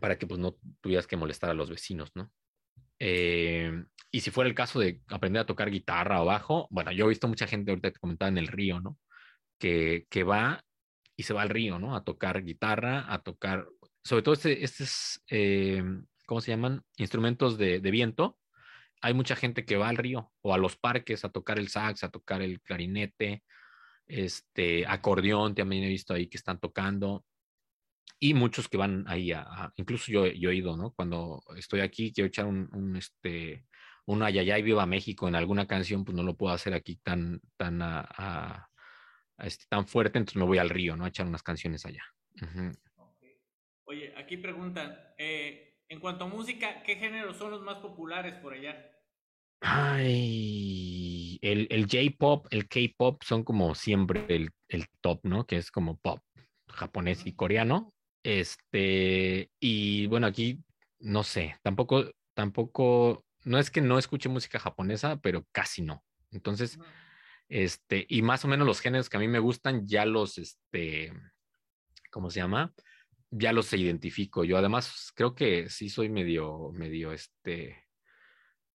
[0.00, 2.32] para que pues no tuvieras que molestar a los vecinos, ¿no?
[2.98, 7.06] Eh, y si fuera el caso de aprender a tocar guitarra o bajo, bueno, yo
[7.06, 8.98] he visto mucha gente ahorita que comentaba en el río, ¿no?
[9.58, 10.64] Que, que va
[11.16, 11.96] y se va al río, ¿no?
[11.96, 13.66] A tocar guitarra, a tocar,
[14.04, 15.82] sobre todo este, estos, eh,
[16.26, 16.82] ¿cómo se llaman?
[16.96, 18.38] Instrumentos de, de, viento.
[19.00, 22.04] Hay mucha gente que va al río o a los parques a tocar el sax,
[22.04, 23.42] a tocar el clarinete,
[24.06, 27.24] este, acordeón, también he visto ahí que están tocando
[28.18, 30.92] y muchos que van ahí a, incluso yo, yo, he ido, ¿no?
[30.92, 33.64] Cuando estoy aquí, quiero echar un, un este,
[34.06, 37.80] un Ayayay Viva México en alguna canción, pues no lo puedo hacer aquí tan, tan,
[37.82, 38.68] a,
[39.38, 41.04] este, tan fuerte, entonces me voy al río, ¿no?
[41.04, 42.04] A echar unas canciones allá.
[43.84, 48.54] Oye, aquí preguntan, eh, en cuanto a música, ¿qué géneros son los más populares por
[48.54, 48.90] allá?
[49.60, 55.46] Ay, el, el J-pop, el K-pop son como siempre el, el, top, ¿no?
[55.46, 56.20] Que es como pop
[56.72, 57.91] japonés y coreano.
[58.22, 60.62] Este, y bueno, aquí
[61.02, 62.04] no sé, tampoco,
[62.34, 66.04] tampoco, no es que no escuche música japonesa, pero casi no.
[66.30, 66.78] Entonces,
[67.48, 71.12] este, y más o menos los géneros que a mí me gustan, ya los, este,
[72.10, 72.72] ¿cómo se llama?
[73.30, 74.44] Ya los identifico.
[74.44, 77.81] Yo además creo que sí soy medio, medio, este,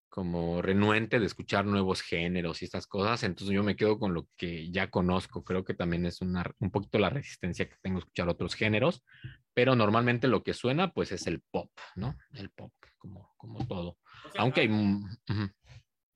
[0.10, 4.28] como renuente de escuchar nuevos géneros y estas cosas, entonces yo me quedo con lo
[4.36, 5.44] que ya conozco.
[5.44, 9.04] Creo que también es una, un poquito la resistencia que tengo a escuchar otros géneros,
[9.54, 12.16] pero normalmente lo que suena pues es el pop, ¿no?
[12.34, 13.98] El pop, como, como todo.
[14.38, 14.70] Aunque hay...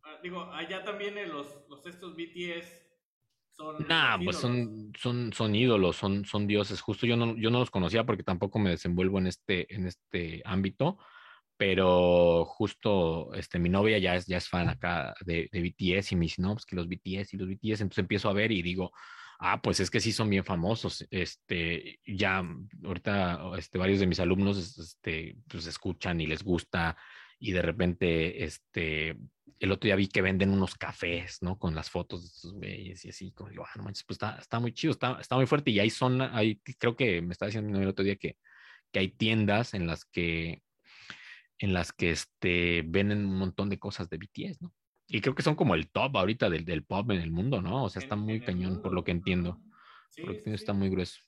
[0.04, 2.92] Ah, digo, allá también los, los estos BTS
[3.52, 3.86] son.
[3.88, 6.82] Nah, pues son, son, son ídolos, son, son dioses.
[6.82, 10.42] Justo yo no, yo no los conocía porque tampoco me desenvuelvo en este, en este
[10.46, 10.98] ámbito,
[11.62, 16.16] pero justo este, mi novia ya es, ya es fan acá de, de BTS y
[16.16, 18.64] me dice, no, pues que los BTS y los BTS, entonces empiezo a ver y
[18.64, 18.92] digo,
[19.38, 21.06] ah, pues es que sí son bien famosos.
[21.12, 22.44] Este, ya
[22.84, 26.98] ahorita este, varios de mis alumnos este, pues escuchan y les gusta
[27.38, 29.20] y de repente, este,
[29.60, 31.60] el otro día vi que venden unos cafés, ¿no?
[31.60, 34.40] Con las fotos de estos güeyes y así, como digo, ah, no manches, pues está,
[34.40, 37.50] está muy chido, está, está muy fuerte y hay son, hay, creo que me estaba
[37.50, 38.36] diciendo el otro día que,
[38.92, 40.64] que hay tiendas en las que
[41.62, 44.74] en las que este, venden un montón de cosas de BTS, ¿no?
[45.08, 47.84] Y creo que son como el top ahorita del, del pop en el mundo, ¿no?
[47.84, 49.62] O sea, está muy cañón, por lo que entiendo.
[50.10, 51.22] Sí, por lo que está muy grueso.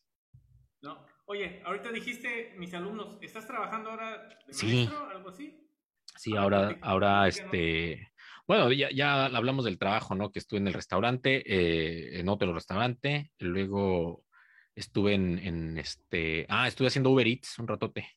[0.81, 1.05] No.
[1.25, 4.89] Oye, ahorita dijiste, mis alumnos, ¿estás trabajando ahora de sí.
[5.11, 5.69] algo así?
[6.15, 8.11] Sí, ahora, ahora, este,
[8.47, 10.31] bueno, ya, ya hablamos del trabajo, ¿no?
[10.31, 14.25] Que estuve en el restaurante, eh, en otro restaurante, luego
[14.73, 18.07] estuve en, en, este, ah, estuve haciendo Uber Eats un ratote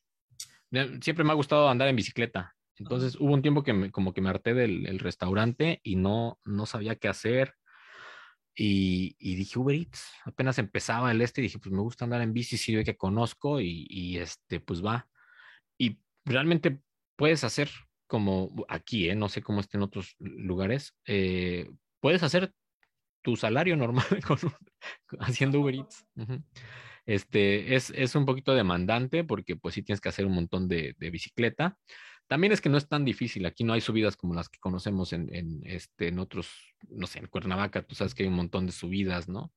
[1.01, 2.55] siempre me ha gustado andar en bicicleta.
[2.77, 6.65] Entonces hubo un tiempo que me, como que me harté del restaurante y no, no
[6.65, 7.55] sabía qué hacer.
[8.59, 12.21] Y, y, dije, Uber Eats, apenas empezaba el este, y dije, pues me gusta andar
[12.21, 15.07] en bici, sí, que conozco y, y, este, pues va.
[15.77, 16.79] Y realmente
[17.15, 17.69] puedes hacer
[18.07, 19.15] como aquí, ¿eh?
[19.15, 22.53] no sé cómo está en otros lugares, eh, puedes hacer
[23.21, 24.39] tu salario normal con,
[25.19, 26.05] haciendo Uber Eats.
[27.07, 30.93] Este, es, es un poquito demandante porque pues sí tienes que hacer un montón de,
[30.99, 31.77] de, bicicleta.
[32.27, 35.13] También es que no es tan difícil, aquí no hay subidas como las que conocemos
[35.13, 36.49] en, en, este, en otros,
[36.89, 39.53] no sé, en Cuernavaca, tú sabes que hay un montón de subidas, ¿no?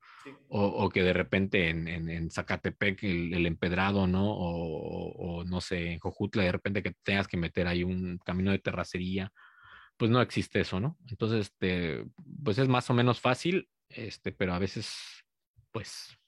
[0.49, 4.31] O, o, que de repente en, en Zacatepec el, el, empedrado, ¿no?
[4.31, 8.53] O, o, no sé, en Jojutla de repente que tengas que meter ahí un camino
[8.53, 9.33] de terracería,
[9.97, 10.97] pues no existe eso, ¿no?
[11.09, 12.05] Entonces, este,
[12.45, 14.95] pues es más o menos fácil, este, pero a veces,
[15.73, 16.20] pues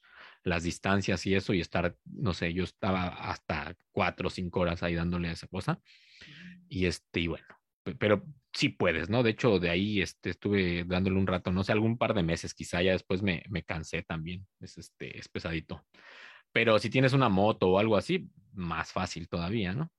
[0.43, 4.83] las distancias y eso y estar, no sé, yo estaba hasta cuatro o cinco horas
[4.83, 5.81] ahí dándole a esa cosa.
[6.67, 7.45] Y este, y bueno,
[7.99, 8.23] pero
[8.53, 9.23] sí puedes, ¿no?
[9.23, 12.53] De hecho, de ahí este, estuve dándole un rato, no sé, algún par de meses,
[12.53, 15.85] quizá ya después me, me cansé también, es, este, es pesadito.
[16.51, 19.91] Pero si tienes una moto o algo así, más fácil todavía, ¿no?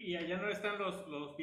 [0.00, 1.36] ¿Y allá no están los, los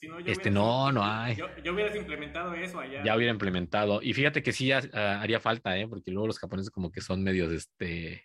[0.00, 0.32] viene, viene?
[0.32, 1.36] este, no, no hay.
[1.36, 3.02] Yo, yo, hubieras implementado eso allá.
[3.04, 4.00] Ya hubiera implementado.
[4.02, 5.86] Y fíjate que sí uh, haría falta, ¿eh?
[5.88, 8.24] Porque luego los japoneses como que son medios, este,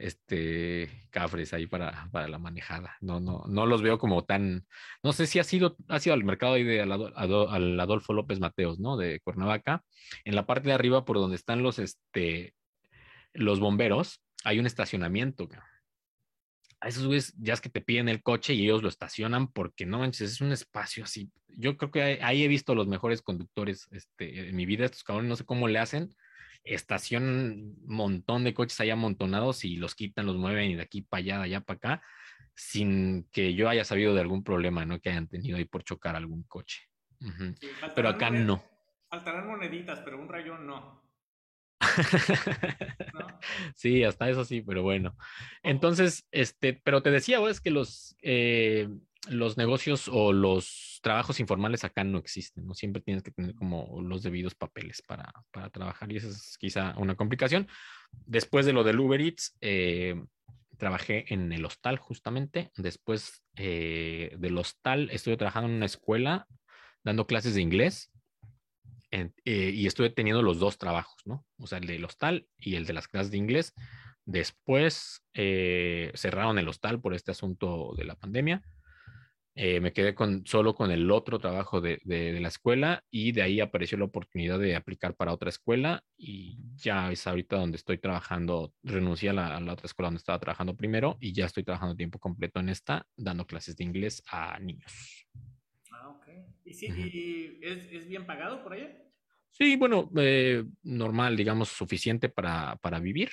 [0.00, 2.96] este, cafres ahí para, para la manejada.
[3.00, 4.66] No, no, no los veo como tan,
[5.02, 8.80] no sé si ha sido, ha sido al mercado ahí de al, Adolfo López Mateos,
[8.80, 8.96] ¿no?
[8.96, 9.84] De Cuernavaca.
[10.24, 12.54] En la parte de arriba, por donde están los, este,
[13.32, 15.48] los bomberos, hay un estacionamiento,
[16.80, 19.84] a esos güeyes ya es que te piden el coche y ellos lo estacionan porque
[19.84, 21.30] no manches, es un espacio así.
[21.48, 25.28] Yo creo que ahí he visto los mejores conductores este, en mi vida, estos cabrones,
[25.28, 26.14] no sé cómo le hacen.
[26.64, 31.02] Estacionan un montón de coches ahí amontonados y los quitan, los mueven y de aquí
[31.02, 32.02] para allá, de allá para acá,
[32.54, 35.00] sin que yo haya sabido de algún problema, ¿no?
[35.00, 36.88] Que hayan tenido ahí por chocar algún coche.
[37.94, 38.64] pero acá no.
[39.10, 41.02] Faltarán moneditas, pero un rayón no.
[43.74, 45.16] Sí, hasta eso sí, pero bueno.
[45.62, 48.88] Entonces, este, pero te decía, es que los, eh,
[49.28, 52.74] los negocios o los trabajos informales acá no existen, ¿no?
[52.74, 56.94] Siempre tienes que tener como los debidos papeles para, para trabajar y esa es quizá
[56.96, 57.68] una complicación.
[58.26, 60.22] Después de lo del Uber Eats, eh,
[60.76, 62.70] trabajé en el hostal justamente.
[62.76, 66.46] Después eh, del hostal estuve trabajando en una escuela
[67.02, 68.10] dando clases de inglés
[69.10, 71.44] eh, y estuve teniendo los dos trabajos, ¿no?
[71.58, 73.74] O sea, el del hostal y el de las clases de inglés.
[74.24, 78.62] Después eh, cerraron el hostal por este asunto de la pandemia.
[79.56, 83.42] Eh, me quedé con, solo con el otro trabajo de, de, la escuela y de
[83.42, 87.98] ahí apareció la oportunidad de aplicar para otra escuela y ya es ahorita donde estoy
[87.98, 91.64] trabajando, renuncié a la, a la, otra escuela donde estaba trabajando primero y ya estoy
[91.64, 95.26] trabajando tiempo completo en esta, dando clases de inglés a niños.
[96.70, 98.96] ¿Y, sí, y es, es, bien pagado por allá?
[99.50, 103.30] Sí, bueno, eh, normal, digamos, suficiente para, para vivir,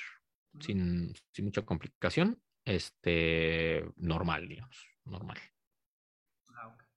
[0.58, 2.42] sin, sin, mucha complicación.
[2.64, 5.38] Este, normal, digamos, normal.
[6.48, 6.88] Ah, okay.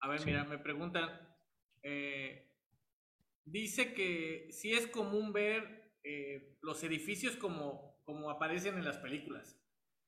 [0.00, 0.26] A ver, sí.
[0.26, 1.08] mira, me preguntan,
[1.82, 2.46] eh,
[3.46, 9.56] dice que sí es común ver eh, los edificios como, como aparecen en las películas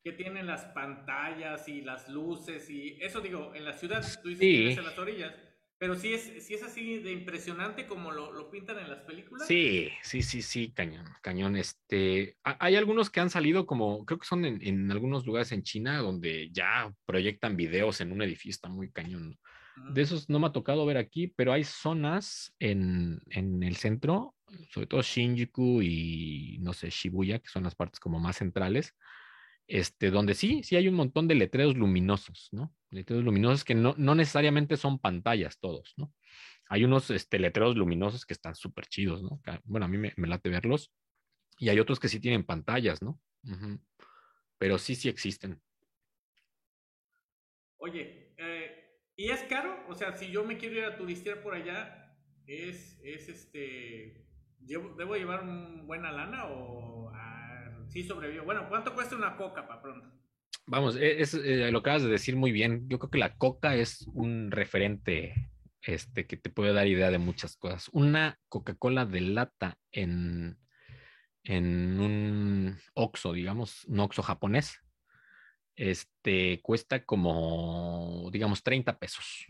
[0.05, 4.41] que tienen las pantallas y las luces y eso digo, en la ciudad, tú dices
[4.41, 4.75] sí.
[4.75, 5.35] que en las orillas,
[5.83, 9.49] pero sí es, sí es así de impresionante como lo, lo, pintan en las películas.
[9.49, 11.57] Sí, sí, sí, sí, cañón, cañón.
[11.57, 15.65] Este, hay algunos que han salido como, creo que son en, en algunos lugares en
[15.65, 19.37] China donde ya proyectan videos en un edificio, está muy cañón.
[19.93, 24.37] De esos no me ha tocado ver aquí, pero hay zonas en, en el centro,
[24.71, 28.95] sobre todo Shinjuku y no sé, Shibuya, que son las partes como más centrales,
[29.67, 32.73] este, donde sí, sí hay un montón de letreros luminosos, ¿no?
[32.93, 36.13] Letreros luminosos que no, no necesariamente son pantallas todos, ¿no?
[36.69, 39.41] Hay unos este, letreros luminosos que están súper chidos, ¿no?
[39.65, 40.93] Bueno, a mí me, me, late verlos.
[41.59, 43.21] Y hay otros que sí tienen pantallas, ¿no?
[44.59, 45.61] Pero sí, sí existen.
[47.79, 49.85] Oye, eh, ¿y es caro?
[49.89, 52.15] O sea, si yo me quiero ir a turistear por allá,
[52.47, 54.27] ¿es, es este...
[54.61, 55.45] ¿Debo llevar
[55.85, 58.45] buena lana o ah, sí sobrevivo?
[58.45, 60.22] Bueno, ¿cuánto cuesta una coca para pronto?
[60.67, 62.89] Vamos, e, es, eh, lo acabas de decir muy bien.
[62.89, 65.51] Yo creo que la coca es un referente
[65.83, 67.89] este, que te puede dar idea de muchas cosas.
[67.93, 70.59] Una Coca-Cola de lata en,
[71.43, 74.81] en un Oxxo, digamos, un Oxxo japonés,
[75.75, 79.47] este, cuesta como, digamos, 30 pesos.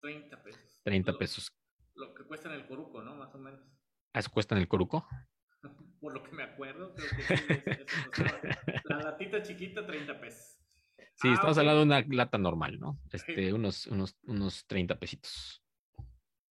[0.00, 0.80] 30 pesos.
[0.84, 1.56] 30 pesos.
[1.94, 3.16] Lo que cuesta en el Coruco, ¿no?
[3.16, 3.60] Más o menos.
[4.12, 5.06] ¿Ah, ¿Eso cuesta en el Coruco?
[6.06, 7.86] Por lo que me acuerdo, creo que
[8.84, 10.56] La latita chiquita, 30 pesos.
[11.16, 13.00] Sí, ah, estamos hablando de una lata normal, ¿no?
[13.10, 15.64] Este, unos, unos, unos 30 pesitos.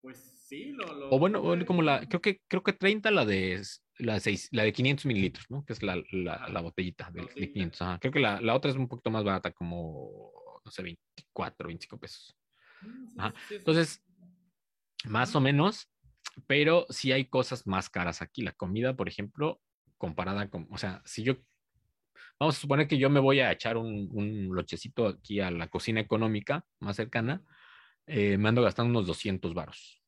[0.00, 3.60] Pues sí, lo, lo O bueno, como la, creo que, creo que 30 la de
[3.98, 5.64] la 6, la de 500 mililitros, ¿no?
[5.64, 7.82] Que es la, la, la botellita de, de 500.
[7.82, 7.98] Ajá.
[7.98, 10.32] Creo que la, la, otra es un poquito más barata, como,
[10.64, 12.36] no sé, 24, 25 pesos.
[12.82, 13.34] Mm, Ajá.
[13.50, 14.00] Entonces,
[15.06, 15.89] más o menos,
[16.46, 18.42] pero sí hay cosas más caras aquí.
[18.42, 19.60] La comida, por ejemplo,
[19.98, 21.36] comparada con, o sea, si yo
[22.40, 25.68] Vamos a suponer que yo me voy a echar un, un lochecito aquí a la
[25.68, 27.42] cocina económica más cercana.
[28.06, 30.02] Eh, me ando gastando unos 200 varos.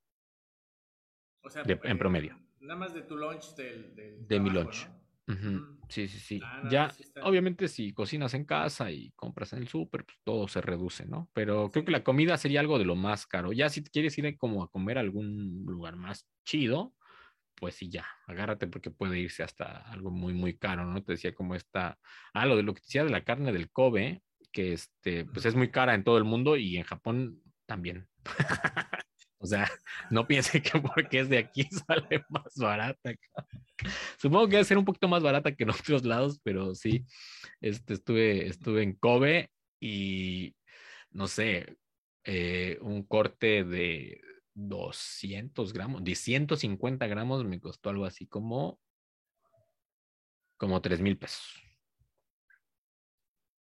[1.42, 2.40] O sea, de, en promedio.
[2.60, 3.94] Nada más de tu lunch del.
[3.94, 4.88] del de mi lunch.
[4.88, 5.01] ¿no?
[5.28, 5.78] Uh -huh.
[5.88, 6.40] Sí, sí, sí.
[6.42, 7.24] Ah, no, ya, sí está...
[7.24, 11.30] obviamente, si cocinas en casa y compras en el súper, pues todo se reduce, ¿no?
[11.32, 13.52] Pero creo que la comida sería algo de lo más caro.
[13.52, 16.94] Ya si quieres ir como a comer a algún lugar más chido,
[17.56, 21.02] pues sí, ya, agárrate porque puede irse hasta algo muy, muy caro, ¿no?
[21.04, 21.98] Te decía como esta,
[22.34, 25.54] ah, lo de lo que decía de la carne del Kobe, que este, pues es
[25.54, 28.08] muy cara en todo el mundo y en Japón también.
[29.42, 29.68] o sea,
[30.10, 33.12] no piense que porque es de aquí sale más barata.
[34.18, 37.04] Supongo que va a ser un poquito más barata que en otros lados, pero sí,
[37.60, 40.54] este, estuve, estuve en Kobe y,
[41.10, 41.76] no sé,
[42.24, 44.20] eh, un corte de
[44.54, 48.78] 200 gramos, de 150 gramos me costó algo así como,
[50.56, 51.60] como 3 mil pesos.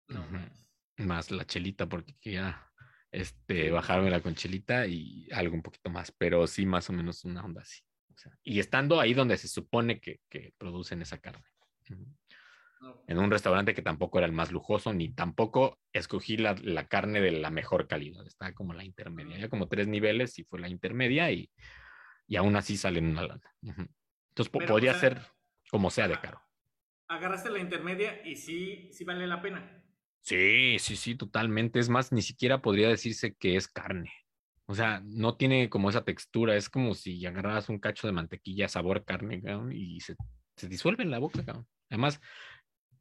[0.10, 0.52] Uh -huh.
[0.98, 2.69] Más la chelita, porque quería
[3.12, 7.44] este, bajarme con chelita y algo un poquito más, pero sí, más o menos una
[7.44, 7.82] onda así.
[8.14, 11.46] O sea, y estando ahí donde se supone que, que producen esa carne.
[13.08, 17.20] En un restaurante que tampoco era el más lujoso, ni tampoco escogí la, la, carne
[17.20, 20.70] de la mejor calidad, estaba como la intermedia, ya como tres niveles y fue la
[20.70, 21.50] intermedia y,
[22.28, 23.54] y aún así sale en una lana.
[23.62, 25.22] Entonces Pero, podría o sea, ser
[25.70, 26.42] como sea de caro.
[27.10, 29.84] Agarraste la intermedia y sí, sí vale la pena.
[30.22, 31.80] Sí, sí, sí, totalmente.
[31.80, 34.12] Es más, ni siquiera podría decirse que es carne.
[34.66, 38.68] O sea, no tiene como esa textura, es como si agarraras un cacho de mantequilla
[38.68, 40.16] sabor carne cabrón, y se,
[40.56, 41.44] se disuelve en la boca.
[41.44, 41.68] Cabrón.
[41.90, 42.22] Además,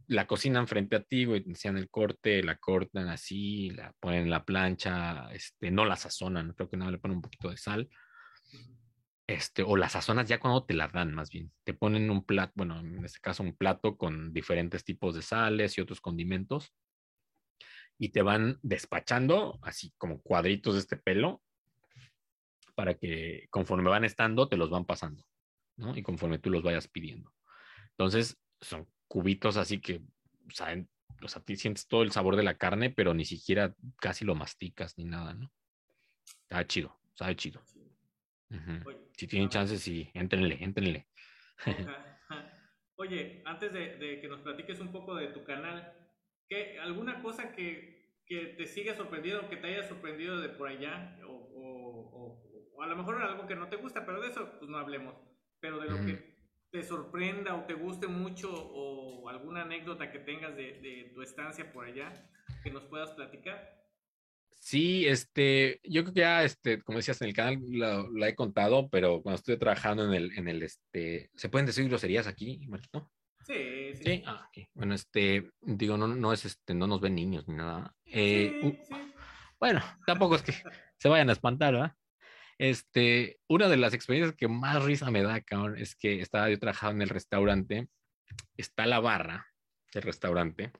[0.08, 4.30] la cocinan frente a ti, güey, hacían el corte, la cortan así, la ponen en
[4.30, 7.90] la plancha, este, no la sazonan, creo que nada, le ponen un poquito de sal,
[9.26, 12.54] este, o la sazonas ya cuando te la dan, más bien, te ponen un plato,
[12.56, 16.72] bueno, en este caso un plato con diferentes tipos de sales y otros condimentos,
[17.98, 21.42] y te van despachando así como cuadritos de este pelo,
[22.74, 25.24] para que conforme van estando, te los van pasando,
[25.76, 25.96] ¿no?
[25.96, 27.32] Y conforme tú los vayas pidiendo.
[27.90, 29.96] Entonces, son cubitos así que,
[30.46, 30.76] o sea,
[31.20, 34.96] o sea, sientes todo el sabor de la carne, pero ni siquiera casi lo masticas
[34.96, 35.50] ni nada, ¿no?
[36.42, 37.60] Está chido, sabe chido.
[38.50, 38.86] Uh -huh.
[38.86, 41.08] Oye, si tienen chance, sí, éntrenle, éntrenle.
[42.94, 45.97] Oye, antes de, de, que nos platiques un poco de tu canal,
[46.48, 51.18] ¿qué, ¿alguna cosa que, que te siga sorprendiendo, que te haya sorprendido de por allá?
[51.26, 51.64] O, o,
[52.12, 54.78] o, o, a lo mejor algo que no te gusta, pero de eso pues no
[54.78, 55.14] hablemos.
[55.60, 56.38] Pero de lo que
[56.70, 61.72] te sorprenda o te guste mucho o alguna anécdota que tengas de, de, tu estancia
[61.72, 62.12] por allá
[62.62, 63.76] que nos puedas platicar.
[64.60, 68.34] Sí, este, yo creo que ya, este, como decías en el canal, lo, lo he
[68.34, 72.66] contado, pero cuando estuve trabajando en el, en el, este, ¿se pueden decir groserías aquí,
[72.68, 73.10] Marquito?
[73.48, 74.04] Sí, sí.
[74.04, 74.68] Sí, ah, okay.
[74.74, 77.94] bueno, este, digo, no, no es, este, no nos ven niños ni nada.
[78.04, 78.94] Eh, sí, sí.
[79.58, 80.52] Bueno, tampoco es que
[80.98, 81.96] se vayan a espantar, ¿verdad?
[82.58, 86.58] Este, una de las experiencias que más risa me da, cabrón, es que estaba yo
[86.58, 87.88] trabajando en el restaurante,
[88.56, 89.46] está la barra
[89.94, 90.72] del restaurante,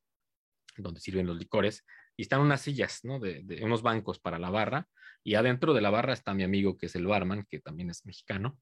[0.77, 3.19] donde sirven los licores, y están unas sillas, ¿no?
[3.19, 4.89] De, de, unos bancos para la barra
[5.25, 8.05] y adentro de la barra está mi amigo que es el barman, que también es
[8.05, 8.59] mexicano,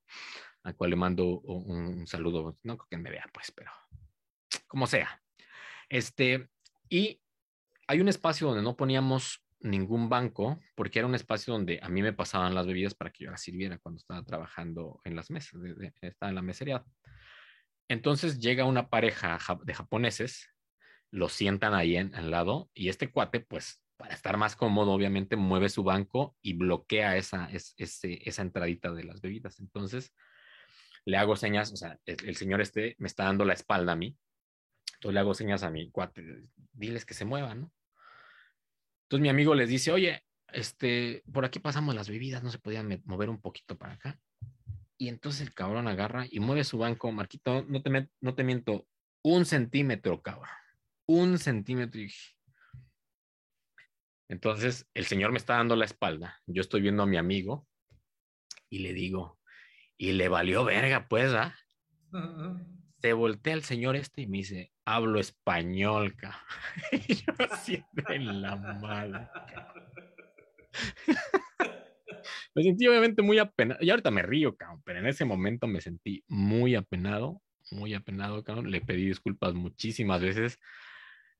[0.66, 3.70] al cual le mando un, un saludo, no creo que me vea pues, pero
[4.66, 5.22] como sea.
[5.88, 6.48] Este,
[6.88, 7.22] y
[7.86, 12.02] hay un espacio donde no poníamos ningún banco, porque era un espacio donde a mí
[12.02, 15.60] me pasaban las bebidas para que yo las sirviera cuando estaba trabajando en las mesas,
[16.00, 16.84] estaba en la mesería.
[17.88, 20.50] Entonces llega una pareja de japoneses,
[21.12, 25.36] lo sientan ahí en, al lado y este cuate, pues para estar más cómodo, obviamente
[25.36, 29.60] mueve su banco y bloquea esa, esa entradita de las bebidas.
[29.60, 30.12] Entonces
[31.06, 34.18] le hago señas, o sea, el, señor este me está dando la espalda a mí,
[34.94, 37.72] entonces le hago señas a mi cuate, diles que se muevan, ¿no?
[39.04, 43.02] Entonces mi amigo les dice, oye, este, por aquí pasamos las bebidas, no se podían
[43.04, 44.18] mover un poquito para acá.
[44.98, 48.88] Y entonces el cabrón agarra y mueve su banco, Marquito, no te miento,
[49.22, 50.48] un centímetro, cabrón.
[51.06, 52.00] Un centímetro.
[54.28, 56.40] Entonces el señor me está dando la espalda.
[56.46, 57.68] Yo estoy viendo a mi amigo
[58.68, 59.35] y le digo,
[59.98, 61.54] y le valió verga, pues, ¿ah?
[63.00, 66.40] Se voltea el señor este y me dice, hablo español, cabrón.
[67.08, 69.28] Y yo así en la madre.
[72.54, 73.80] me sentí obviamente muy apenado.
[73.82, 78.42] Y ahorita me río, cabrón, pero en ese momento me sentí muy apenado, muy apenado,
[78.44, 78.70] cabrón.
[78.70, 80.58] Le pedí disculpas muchísimas veces.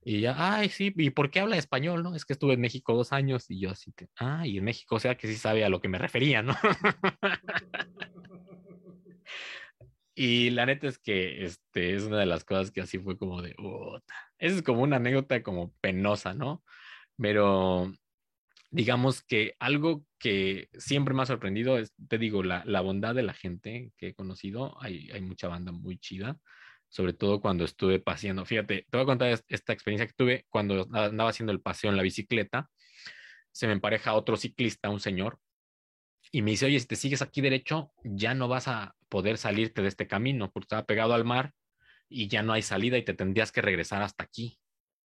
[0.09, 2.15] Y ya, ay, sí, ¿y por qué habla español, no?
[2.15, 4.95] Es que estuve en México dos años y yo así, te, ah, y en México,
[4.95, 6.55] o sea que sí sabe a lo que me refería, ¿no?
[10.19, 13.43] Y la neta es que este, es una de las cosas que así fue como
[13.43, 13.55] de,
[14.39, 16.63] Esa es como una anécdota como penosa, ¿no?
[17.19, 17.93] Pero
[18.71, 23.25] digamos que algo que siempre me ha sorprendido es, te digo, la, la bondad de
[23.25, 24.81] la gente que he conocido.
[24.81, 26.39] Hay, hay, mucha banda muy chida,
[26.89, 28.45] sobre todo cuando estuve paseando.
[28.45, 31.97] Fíjate, te voy a contar esta experiencia que tuve cuando andaba haciendo el paseo en
[31.97, 32.71] la bicicleta.
[33.53, 35.39] Se me empareja otro ciclista, un señor,
[36.33, 39.83] y me dice, oye, si te sigues aquí derecho, ya no vas a poder salirte
[39.83, 41.53] de este camino, porque estaba pegado al mar
[42.09, 44.59] y ya no hay salida y te tendrías que regresar hasta aquí.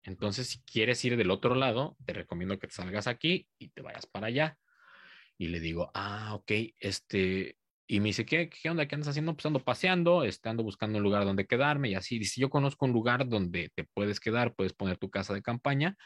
[0.02, 3.82] Entonces, si quieres ir del otro lado, te recomiendo que te salgas aquí y te
[3.82, 4.58] vayas para allá.
[5.36, 7.58] Y le digo, ah, ok, este,
[7.90, 8.86] y me dice, ¿qué, qué onda?
[8.86, 9.34] ¿Qué andas haciendo?
[9.34, 12.20] Pues ando paseando, este, ando buscando un lugar donde quedarme y así.
[12.20, 15.96] Dice, yo conozco un lugar donde te puedes quedar, puedes poner tu casa de campaña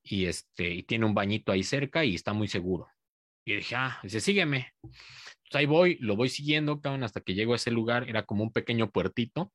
[0.00, 2.86] y este, y tiene un bañito ahí cerca y está muy seguro.
[3.44, 4.74] Y dije, ah, dice, sígueme.
[4.82, 8.44] Entonces ahí voy, lo voy siguiendo, cabrón, hasta que llego a ese lugar, era como
[8.44, 9.52] un pequeño puertito.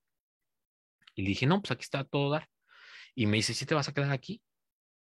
[1.16, 2.50] Y dije, no, pues aquí está todo dar.
[3.16, 4.42] Y me dice, ¿sí te vas a quedar aquí?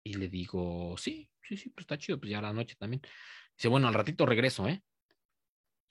[0.03, 3.01] Y le digo, sí, sí, sí, pues está chido, pues ya la noche también.
[3.57, 4.83] Dice, bueno, al ratito regreso, ¿eh?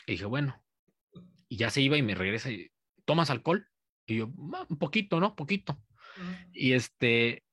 [0.07, 0.66] Y dije, bueno.
[1.49, 2.71] Y ya se iba y me regresa y,
[3.05, 3.69] ¿tomas alcohol?
[4.07, 5.35] Y yo, ah, un poquito, ¿no?
[5.35, 5.81] Poquito.
[6.17, 6.49] Uh -huh.
[6.53, 7.45] Y este,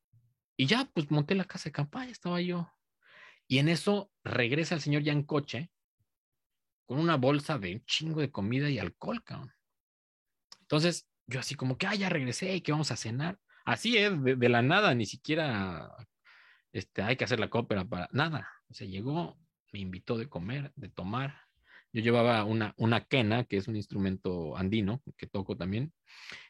[0.57, 2.73] y ya, pues monté la casa de campaña, estaba yo
[3.47, 5.71] y en eso regresa el señor ya en coche
[6.85, 9.53] con una bolsa de un chingo de comida y alcohol, cabrón.
[10.61, 13.39] Entonces, yo así como que, ah, ya regresé y que vamos a cenar.
[13.65, 15.95] Así es, de, de, la nada, ni siquiera
[16.71, 18.49] este, hay que hacer la cópera para nada.
[18.69, 19.37] O sea, llegó,
[19.71, 21.42] me invitó de comer, de tomar.
[21.93, 25.93] Yo llevaba una, una quena, que es un instrumento andino, que toco también.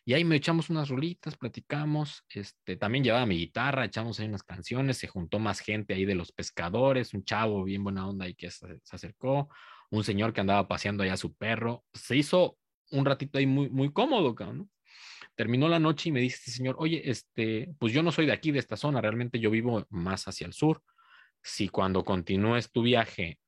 [0.06, 2.24] Y ahí me echamos unas rolitas, platicamos.
[2.30, 4.98] Este, también llevaba mi guitarra, echamos ahí unas canciones.
[4.98, 8.50] Se juntó más gente ahí de los pescadores, un chavo bien buena onda y que
[8.50, 9.50] se, se acercó.
[9.90, 11.84] Un señor que andaba paseando allá a su perro.
[11.94, 12.58] Se hizo
[12.92, 14.70] un ratito ahí muy, muy cómodo, ¿no?
[15.36, 18.34] Terminó la noche y me dice este señor, oye, este, pues yo no soy de
[18.34, 20.82] aquí, de esta zona, realmente yo vivo más hacia el sur.
[21.42, 23.40] Si cuando continúes tu viaje,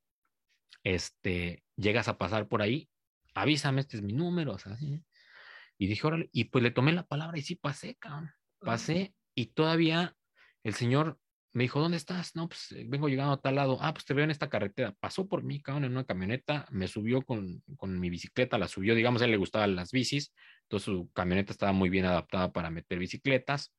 [0.82, 2.88] este, llegas a pasar por ahí,
[3.34, 5.02] avísame, este es mi número, o sea, así.
[5.78, 8.30] Y dije, órale, y pues le tomé la palabra y sí pasé, cabrón.
[8.60, 10.16] Pasé y todavía
[10.64, 11.18] el señor
[11.52, 12.36] me dijo, ¿dónde estás?
[12.36, 13.78] No, pues vengo llegando a tal lado.
[13.80, 14.92] Ah, pues te veo en esta carretera.
[15.00, 18.94] Pasó por mí, cabrón, en una camioneta, me subió con, con mi bicicleta, la subió,
[18.94, 22.68] digamos, a él le gustaban las bicis, entonces su camioneta estaba muy bien adaptada para
[22.70, 23.72] meter bicicletas.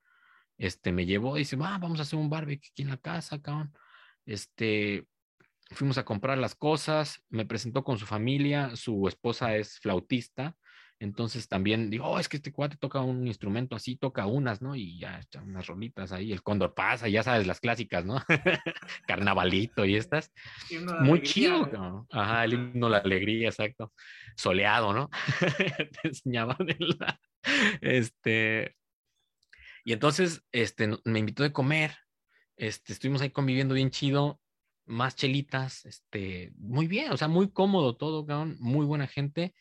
[0.57, 3.39] Este, me llevó y dice, ah, vamos a hacer un barbecue aquí en la casa,
[3.39, 3.71] cabrón.
[4.25, 5.05] Este,
[5.71, 10.55] fuimos a comprar las cosas, me presentó con su familia, su esposa es flautista,
[10.99, 14.75] entonces también digo, oh, es que este cuate toca un instrumento así, toca unas, ¿no?
[14.75, 18.19] Y ya unas rolitas ahí, el cóndor pasa, ya sabes, las clásicas, ¿no?
[19.07, 20.31] Carnavalito y estas.
[21.01, 22.07] Muy chido, ¿no?
[22.11, 23.93] Ajá, el himno la alegría, exacto.
[24.35, 25.09] Soleado, ¿no?
[26.01, 26.57] Te enseñaban
[26.97, 27.19] la...
[27.81, 28.75] Este.
[29.83, 31.95] Y entonces, este, me invitó de comer.
[32.57, 34.39] Este, estuvimos ahí conviviendo bien chido,
[34.87, 39.53] más chelitas, este, muy bien, o sea, muy cómodo todo, cabrón, muy buena gente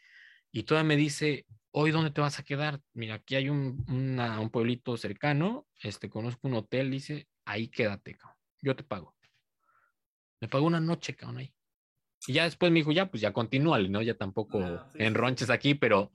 [0.52, 2.80] y todavía me dice, hoy dónde te vas a quedar?
[2.94, 8.14] Mira, aquí hay un, una, un pueblito cercano, este, conozco un hotel, dice, ahí quédate,
[8.14, 8.38] cabrón.
[8.62, 9.14] yo te pago.
[10.40, 11.54] Me pagó una noche, cabrón, ahí.
[12.26, 14.02] Y ya después me dijo, ya, pues ya continúa, ¿no?
[14.02, 16.12] Ya tampoco Ah, sí, enronches aquí, pero,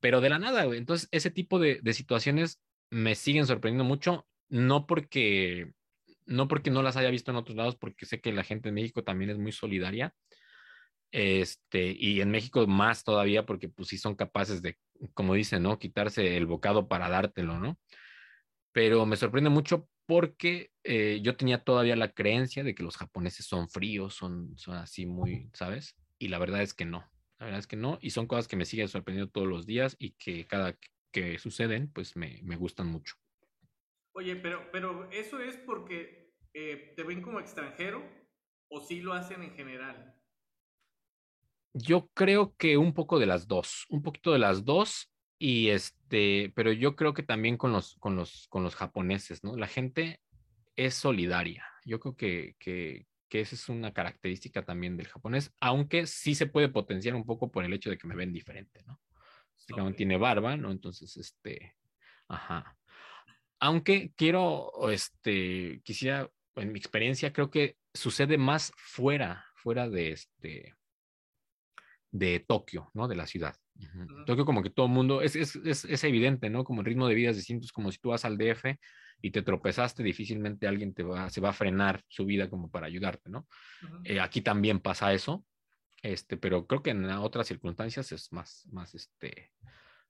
[0.00, 0.78] pero de la nada, güey.
[0.78, 5.72] Entonces, ese tipo de, de situaciones me siguen sorprendiendo mucho, no porque,
[6.26, 8.74] no porque no las haya visto en otros lados, porque sé que la gente en
[8.76, 10.14] México también es muy solidaria.
[11.12, 14.78] Este, y en México más todavía, porque pues sí son capaces de,
[15.14, 15.78] como dicen, ¿no?
[15.78, 17.78] Quitarse el bocado para dártelo, ¿no?
[18.72, 23.46] Pero me sorprende mucho porque eh, yo tenía todavía la creencia de que los japoneses
[23.46, 25.96] son fríos, son, son así muy, ¿sabes?
[26.18, 27.08] Y la verdad es que no,
[27.38, 29.96] la verdad es que no, y son cosas que me siguen sorprendiendo todos los días
[29.98, 30.76] y que cada
[31.12, 33.14] que suceden, pues me, me gustan mucho.
[34.20, 38.02] Oye, pero, pero ¿eso es porque eh, te ven como extranjero
[38.68, 40.14] o sí lo hacen en general?
[41.72, 46.52] Yo creo que un poco de las dos, un poquito de las dos, y este,
[46.54, 49.56] pero yo creo que también con los, con los, con los japoneses, ¿no?
[49.56, 50.20] La gente
[50.76, 51.66] es solidaria.
[51.86, 56.46] Yo creo que, que, que esa es una característica también del japonés, aunque sí se
[56.46, 59.00] puede potenciar un poco por el hecho de que me ven diferente, ¿no?
[59.58, 59.96] Este cabrón Ok.
[59.96, 60.72] tiene barba, ¿no?
[60.72, 61.76] Entonces, este,
[62.28, 62.79] ajá.
[63.60, 70.74] Aunque quiero, este, quisiera, en mi experiencia, creo que sucede más fuera, fuera de este,
[72.10, 73.06] de Tokio, ¿no?
[73.08, 73.54] De la ciudad.
[74.26, 76.64] Tokio como que todo el mundo, es, es, es, es evidente, ¿no?
[76.64, 78.64] Como el ritmo de vida es distinto, es como si tú vas al DF
[79.22, 82.86] y te tropezaste, difícilmente alguien te va, se va a frenar su vida como para
[82.86, 83.46] ayudarte, ¿no?
[84.04, 85.44] Eh, aquí también pasa eso,
[86.02, 89.52] este, pero creo que en otras circunstancias es más, más, este,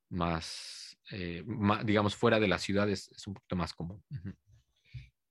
[0.09, 1.44] más, eh,
[1.84, 4.02] digamos, fuera de la ciudad es, un poquito más común.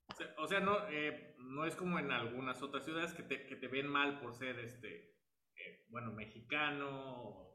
[0.07, 3.45] O sea, o sea, no, eh, no es como en algunas otras ciudades que te,
[3.45, 5.15] que te ven mal por ser, este,
[5.55, 7.47] eh, bueno, mexicano.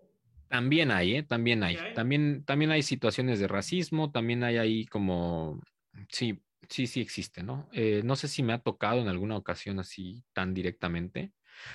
[0.49, 1.23] También hay.
[1.23, 1.77] También hay.
[1.95, 5.61] También, también hay situaciones de racismo, también hay ahí como,
[6.09, 7.69] sí, sí, sí existe, ¿no?
[8.05, 11.33] No sé si me ha tocado en alguna ocasión así tan directamente.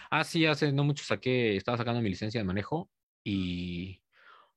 [0.10, 2.90] Ah, sí, hace no mucho saqué, estaba sacando mi licencia de manejo
[3.24, 4.02] y,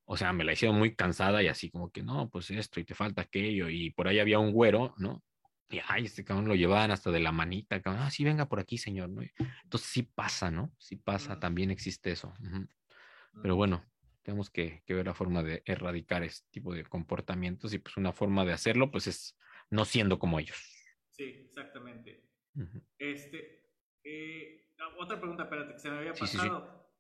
[0.05, 2.85] o sea, me la hicieron muy cansada y así como que, no, pues esto y
[2.85, 5.23] te falta aquello y por ahí había un güero, ¿no?
[5.71, 8.61] Y, ay, este cabrón lo llevaban hasta de la manita, cabrón, ah, sí, venga por
[8.61, 9.23] aquí, señor, ¿no?
[9.65, 10.75] Entonces sí pasa, ¿no?
[10.79, 12.35] Sí pasa, también existe eso.
[13.41, 13.83] Pero bueno,
[14.23, 18.13] tenemos que, que ver la forma de erradicar este tipo de comportamientos y pues una
[18.13, 19.39] forma de hacerlo pues es
[19.71, 20.59] no siendo como ellos.
[21.11, 22.29] Sí, exactamente.
[22.55, 22.83] Ujú.
[22.99, 23.71] Este,
[24.05, 26.49] eh, ah, otra pregunta, espérate, que se me había Sí, sí, sí.
[26.49, 26.93] pasado.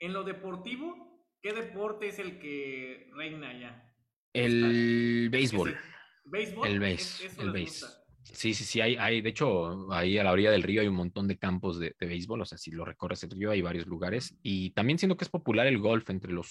[0.00, 1.11] En lo deportivo,
[1.42, 3.94] ¿qué deporte es el que reina allá?
[4.32, 5.82] El béisbol, ¿Es el-
[6.24, 6.68] ¿Béisbol?
[6.68, 7.80] el béis, eso el les béis.
[7.80, 7.98] gusta.
[8.24, 10.94] Sí, sí, sí, hay, hay, de hecho, ahí a la orilla del río hay un
[10.94, 13.86] montón de campos de, de béisbol, o sea, si lo recorres el río hay varios
[13.86, 16.50] lugares y también siento que es popular el golf entre los,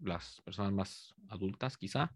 [0.00, 2.10] las personas más adultas, quizá.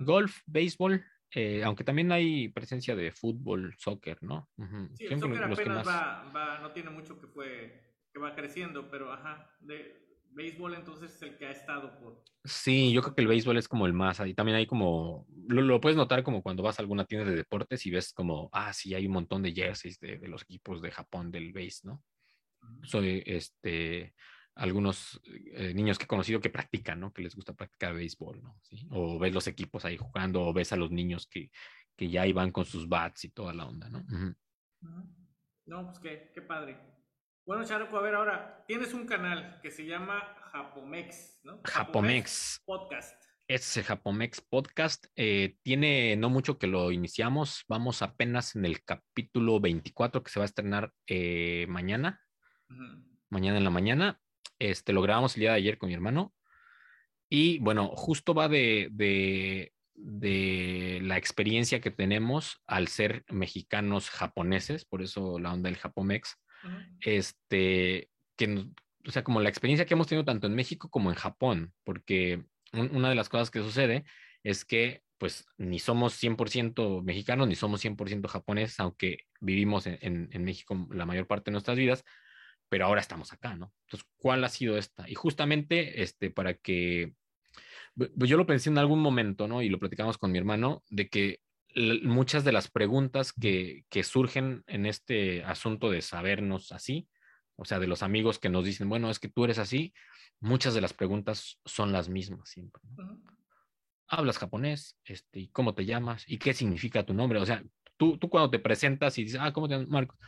[0.00, 4.48] Golf, béisbol, eh, aunque también hay presencia de fútbol, soccer, ¿no?
[4.56, 4.88] Ujú.
[4.94, 8.90] Sí, el soccer apenas más- va, va, no tiene mucho que fue, que va creciendo,
[8.90, 12.22] pero ajá, de béisbol entonces es el que ha estado por...
[12.44, 15.62] Sí, yo creo que el béisbol es como el más, ahí también hay como, lo,
[15.62, 18.72] lo puedes notar como cuando vas a alguna tienda de deportes y ves como, ah,
[18.72, 22.02] sí, hay un montón de jerseys de, de los equipos de Japón del béis, ¿no?
[22.62, 22.84] Ujú.
[22.84, 24.14] Soy, este,
[24.54, 27.12] algunos eh, niños que he conocido que practican, ¿no?
[27.12, 28.58] Que les gusta practicar béisbol, ¿no?
[28.62, 28.86] ¿Sí?
[28.90, 31.50] O ves los equipos ahí jugando, o ves a los niños que,
[31.96, 34.04] que ya iban con sus bats y toda la onda, ¿no?
[35.66, 36.97] No, pues qué, qué padre.
[37.48, 41.62] Bueno, Charuco, a ver ahora, tienes un canal que se llama Japomex, ¿no?
[41.64, 42.60] Japomex.
[42.66, 43.24] Podcast.
[43.48, 45.06] Es el Japomex Podcast.
[45.16, 47.64] eh, tiene no mucho que lo iniciamos.
[47.66, 52.20] Vamos apenas en el capítulo 24 que se va a estrenar eh, mañana,
[53.30, 54.20] mañana en la mañana.
[54.58, 56.34] Este, lo grabamos el día de ayer con mi hermano.
[57.30, 64.84] Y bueno, justo va de, de, de la experiencia que tenemos al ser mexicanos japoneses,
[64.84, 66.36] por eso la onda del Japomex.
[67.00, 68.66] Este, que,
[69.06, 72.44] o sea, como la experiencia que hemos tenido tanto en México como en Japón, porque
[72.72, 74.04] un- una de las cosas que sucede
[74.42, 80.28] es que pues ni somos 100% mexicanos ni somos 100% japoneses, aunque vivimos en, en-
[80.32, 82.04] en México la mayor parte de nuestras vidas,
[82.68, 83.74] pero ahora estamos acá, ¿no?
[83.86, 85.08] Entonces, ¿cuál ha sido esta?
[85.08, 87.14] Y justamente este, para que,
[87.96, 89.62] bu- yo lo pensé en algún momento, ¿no?
[89.62, 91.40] Y lo platicamos con mi hermano, de que
[91.74, 97.08] muchas de las preguntas que, que surgen en este asunto de sabernos así,
[97.56, 99.92] o sea, de los amigos que nos dicen, bueno, es que tú eres así,
[100.40, 102.82] muchas de las preguntas son las mismas siempre.
[102.96, 103.20] ¿no?
[104.06, 106.24] Hablas japonés, este, ¿y cómo te llamas?
[106.26, 107.40] ¿Y qué significa tu nombre?
[107.40, 107.62] O sea,
[107.96, 110.18] tú, tú cuando te presentas y dices, ah, ¿cómo te llamas, Marcos?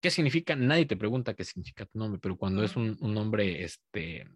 [0.00, 0.54] ¿Qué significa?
[0.54, 4.28] Nadie te pregunta qué significa tu nombre, pero cuando es un, un nombre este,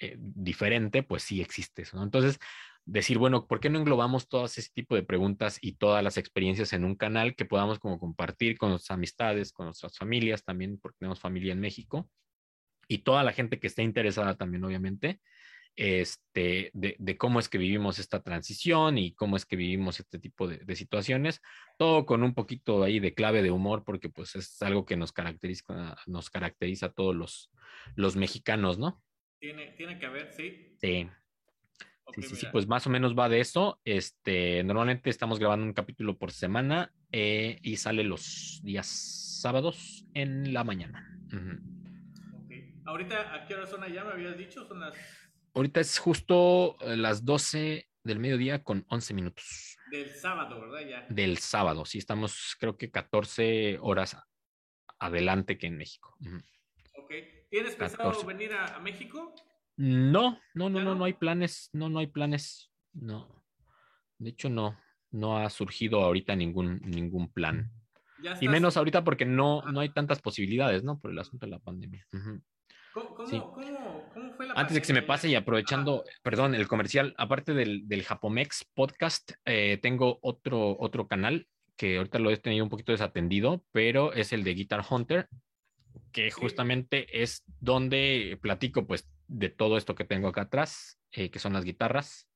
[0.00, 2.02] eh, diferente, pues sí existe eso, ¿no?
[2.02, 2.38] Entonces,
[2.84, 6.72] decir, bueno, ¿por qué no englobamos todas ese tipo de preguntas y todas las experiencias
[6.72, 10.98] en un canal que podamos como compartir con nuestras amistades, con nuestras familias también, porque
[10.98, 12.08] tenemos familia en México,
[12.88, 15.20] y toda la gente que esté interesada también, obviamente,
[15.76, 20.46] este, de, cómo es que vivimos esta transición y cómo es que vivimos este tipo
[20.46, 21.40] de, situaciones,
[21.78, 25.12] todo con un poquito ahí de clave de humor, porque pues es algo que nos
[25.12, 27.50] caracteriza, nos caracteriza a todos los,
[27.94, 29.02] los mexicanos, ¿no?
[29.38, 30.76] Tiene, tiene que haber, sí.
[30.78, 31.08] Sí.
[32.14, 33.80] Sí, sí, sí, pues más o menos va de eso.
[33.84, 38.86] Este, normalmente estamos grabando un capítulo por semana eh, y sale los días
[39.40, 41.18] sábados en la mañana.
[42.84, 44.04] Ahorita, ¿a qué hora son allá?
[44.04, 44.66] ¿Me habías dicho?
[44.66, 44.94] Son las
[45.54, 49.78] Ahorita es justo eh, las 12 del mediodía con 11 minutos.
[49.90, 50.88] Del sábado, ¿verdad?
[50.88, 51.06] Ya.
[51.08, 54.16] Del sábado, sí, estamos creo que 14 horas
[54.98, 56.16] adelante que en México.
[56.96, 57.12] Ok.
[57.50, 59.34] ¿Tienes pensado venir a, México?
[59.76, 63.44] No, no, no, no, no, hay planes, no, no hay planes, no.
[64.18, 64.78] De hecho, no,
[65.10, 67.70] no ha surgido ahorita ningún, ningún plan.
[68.40, 71.00] Y menos ahorita porque no, no hay tantas posibilidades, ¿no?
[71.00, 72.06] Por el asunto de la pandemia.
[72.92, 77.54] ¿Cómo, fue la Antes de que se me pase y aprovechando, perdón, el comercial, aparte
[77.54, 82.70] del, del Japomex podcast, eh, tengo otro, otro canal que ahorita lo he tenido un
[82.70, 85.28] poquito desatendido, pero es el de Guitar Hunter,
[86.12, 91.38] que justamente es donde platico pues de todo esto que tengo acá atrás, eh, que
[91.38, 92.28] son las guitarras.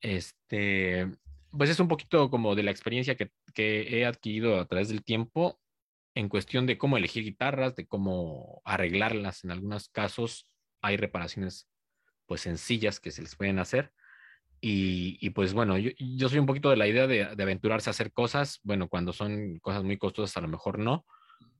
[0.00, 1.10] Este,
[1.50, 5.04] pues es un poquito como de la experiencia que, que he adquirido a través del
[5.04, 5.60] tiempo
[6.14, 9.44] en cuestión de cómo elegir guitarras, de cómo arreglarlas.
[9.44, 10.46] En algunos casos
[10.80, 11.68] hay reparaciones
[12.26, 13.92] pues sencillas que se les pueden hacer.
[14.62, 18.60] Y, pues bueno, yo, soy un poquito de la idea de, aventurarse a hacer cosas,
[18.62, 21.06] bueno, cuando son cosas muy costosas a lo mejor no,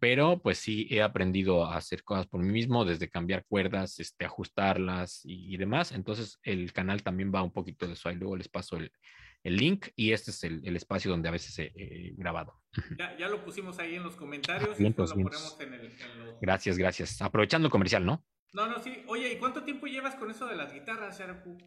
[0.00, 4.24] pero pues sí he aprendido a hacer cosas por mí mismo, desde cambiar cuerdas, este,
[4.24, 5.92] ajustarlas y, demás.
[5.92, 8.08] Entonces el canal también va un poquito de eso.
[8.08, 8.90] Ahí luego les paso el,
[9.44, 12.54] el link y este es el, espacio donde a veces he, grabado.
[13.18, 14.78] Ya, lo pusimos ahí en los comentarios.
[16.40, 17.20] Gracias, gracias.
[17.20, 18.24] Aprovechando el comercial, ¿no?
[18.52, 19.04] No, no, sí.
[19.06, 21.20] Oye, ¿y cuánto tiempo llevas con eso de las guitarras,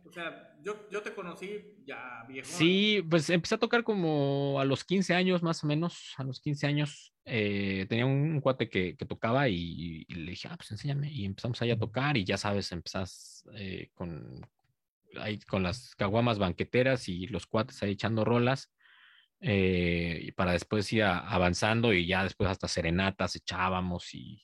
[0.03, 2.47] O sea, yo, yo te conocí ya viejo.
[2.49, 6.41] Sí, pues empecé a tocar como a los 15 años, más o menos, a los
[6.41, 7.13] 15 años.
[7.23, 11.09] Eh, tenía un, cuate que, tocaba y, le dije, ah, pues enséñame.
[11.09, 14.45] Y empezamos ahí a tocar y ya sabes, empezás eh, con,
[15.21, 18.71] ahí con las caguamas banqueteras y los cuates ahí echando rolas.
[19.45, 24.41] Eh, para después ir avanzando y ya después hasta serenatas echábamos y,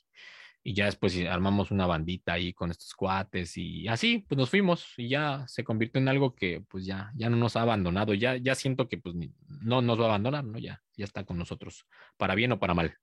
[0.63, 4.93] y, ya después armamos una bandita ahí con estos cuates y así pues nos fuimos
[4.97, 8.37] y ya se convirtió en algo que pues ya, ya no nos ha abandonado, ya,
[8.37, 9.15] ya siento que pues
[9.61, 10.59] no nos va a abandonar, ¿no?
[10.59, 11.85] Ya, ya está con nosotros,
[12.17, 12.95] para bien o para mal.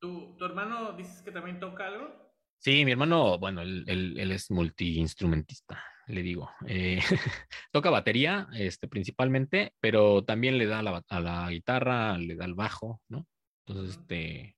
[0.00, 2.34] ¿Tu, tu hermano dices que también toca algo?
[2.58, 6.50] Sí, mi hermano, bueno, él, él, él es multiinstrumentista le digo.
[6.66, 7.00] Eh,
[7.72, 13.00] toca batería, este, principalmente, pero también le da a la, guitarra, le da al bajo,
[13.08, 13.26] ¿no?
[13.66, 14.56] Entonces, este,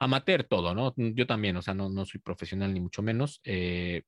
[0.00, 0.94] amateur todo, ¿no?
[0.96, 4.02] Yo también, o sea, no, no soy profesional ni mucho menos, eh,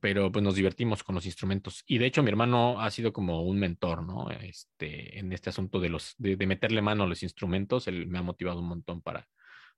[0.00, 1.84] pero pues nos divertimos con los instrumentos.
[1.86, 4.30] Y de hecho, mi hermano ha sido como un mentor, ¿no?
[4.30, 8.22] Este, en este asunto de los, de, meterle mano a los instrumentos, él me ha
[8.22, 9.28] motivado un montón para,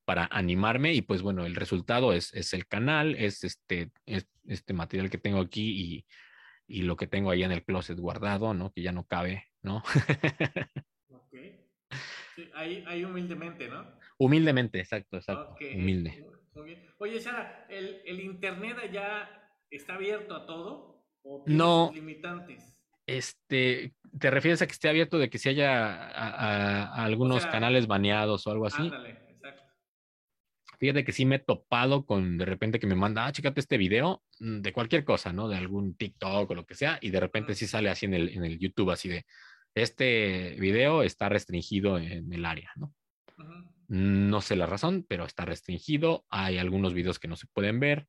[0.04, 5.10] para animarme y pues bueno, el resultado es, es el canal, es este, este material
[5.10, 6.06] que tengo aquí
[6.66, 8.72] y, y, lo que tengo ahí en el closet guardado, ¿no?
[8.72, 9.76] Que ya no cabe, ¿no?
[11.10, 11.34] ok.
[12.54, 13.99] ahí, ahí, humildemente, ¿no?
[14.20, 15.56] Humildemente, exacto, exacto.
[15.74, 16.22] Humilde.
[16.55, 16.86] Muy bien.
[16.98, 19.30] Oye, Sara, ¿el, ¿el, internet allá
[19.70, 21.06] está abierto a todo?
[21.22, 21.90] ¿O no.
[21.94, 22.78] limitantes?
[23.06, 28.47] Este, ¿te refieres a que esté abierto de que se haya a, algunos canales baneados
[28.47, 28.82] o algo así?
[28.82, 29.30] Ándale.
[30.78, 33.78] Fíjate que sí me he topado con de repente que me manda, ah, chécate este
[33.78, 35.48] video mm, de cualquier cosa, ¿no?
[35.48, 38.28] De algún TikTok o lo que sea, y de repente sí sale así en el,
[38.30, 39.24] en el YouTube, así de,
[39.74, 42.94] este video está restringido en el área, ¿no?
[43.90, 46.24] No sé la razón, pero está restringido.
[46.30, 48.06] Hay algunos videos que no se pueden ver.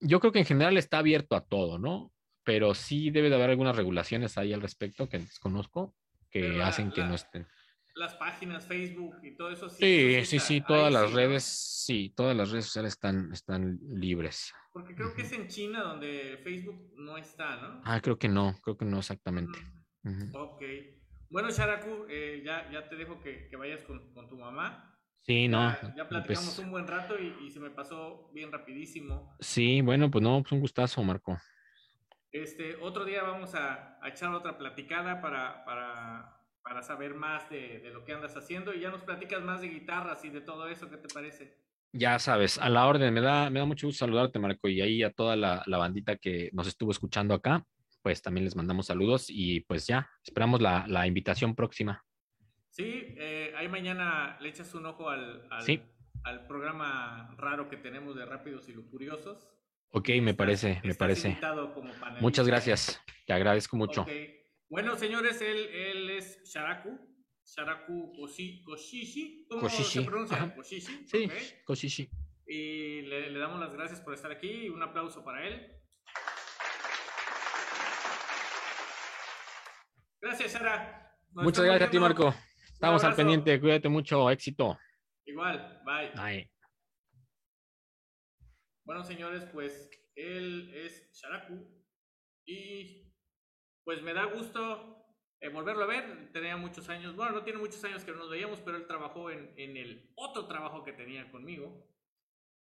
[0.00, 2.12] Yo creo que en general está abierto a todo, ¿no?
[2.44, 5.94] Pero sí debe de haber algunas regulaciones ahí al respecto que desconozco
[6.30, 7.46] que hacen que no estén
[7.94, 9.68] las páginas, Facebook y todo eso.
[9.68, 14.52] Sí, sí, sí, todas las redes, sí, todas las redes sociales están, están libres.
[14.72, 17.80] Porque creo que es en China donde Facebook no está, ¿no?
[17.84, 19.58] Ah, creo que no, creo que no exactamente.
[20.34, 20.62] Ok.
[21.28, 24.91] Bueno, Sharaku, eh, ya, ya te dejo que, que vayas con, con, tu mamá.
[25.22, 25.76] Sí, no.
[25.96, 29.36] Ya, platicamos un buen rato y, y, se me pasó bien rapidísimo.
[29.40, 31.38] Sí, bueno, pues no, pues un gustazo, Marco.
[32.30, 37.80] Este, otro día vamos a, a echar otra platicada para, para para saber más de,
[37.80, 40.68] de, lo que andas haciendo y ya nos platicas más de guitarras y de todo
[40.68, 41.58] eso, ¿qué te parece?
[41.92, 45.02] Ya sabes, a la orden, me da, me da mucho gusto saludarte, Marco, y ahí
[45.02, 47.66] a toda la, la bandita que nos estuvo escuchando acá,
[48.00, 52.04] pues también les mandamos saludos y pues ya, esperamos la, la invitación próxima.
[52.72, 55.82] Sí, eh, ahí mañana le echas un ojo al, al, Sí.
[56.24, 59.46] al programa raro que tenemos de Rápidos y Lucuriosos.
[59.90, 61.38] Ok, me parece, me parece.
[61.74, 61.92] como.
[62.20, 64.06] Muchas gracias, te agradezco mucho.
[64.70, 66.98] Bueno, señores, él, él es Sharaku.
[67.44, 69.44] Sharaku Koshi, Koshishi.
[69.50, 70.54] ¿Cómo Koshishi, se pronuncia?
[70.54, 71.06] Koshishi.
[71.06, 71.30] Sí.
[71.66, 72.08] Koshishi.
[72.46, 75.76] Y le, le damos las gracias por estar aquí y un aplauso para él.
[80.22, 81.12] Gracias, Sara.
[81.32, 81.98] Nos Muchas gracias a ti.
[81.98, 82.34] Marco.
[82.82, 84.76] Estamos al pendiente, cuídate mucho, éxito.
[85.24, 86.10] Igual, bye.
[86.20, 86.50] Bye.
[88.84, 91.64] Bueno, señores, pues él es Sharaku
[92.44, 93.08] y
[93.84, 95.06] pues me da gusto
[95.40, 96.32] eh, volverlo a ver.
[96.32, 99.30] Tenía muchos años, bueno, no tiene muchos años que no nos veíamos, pero él trabajó
[99.30, 101.88] en, en el otro trabajo que tenía conmigo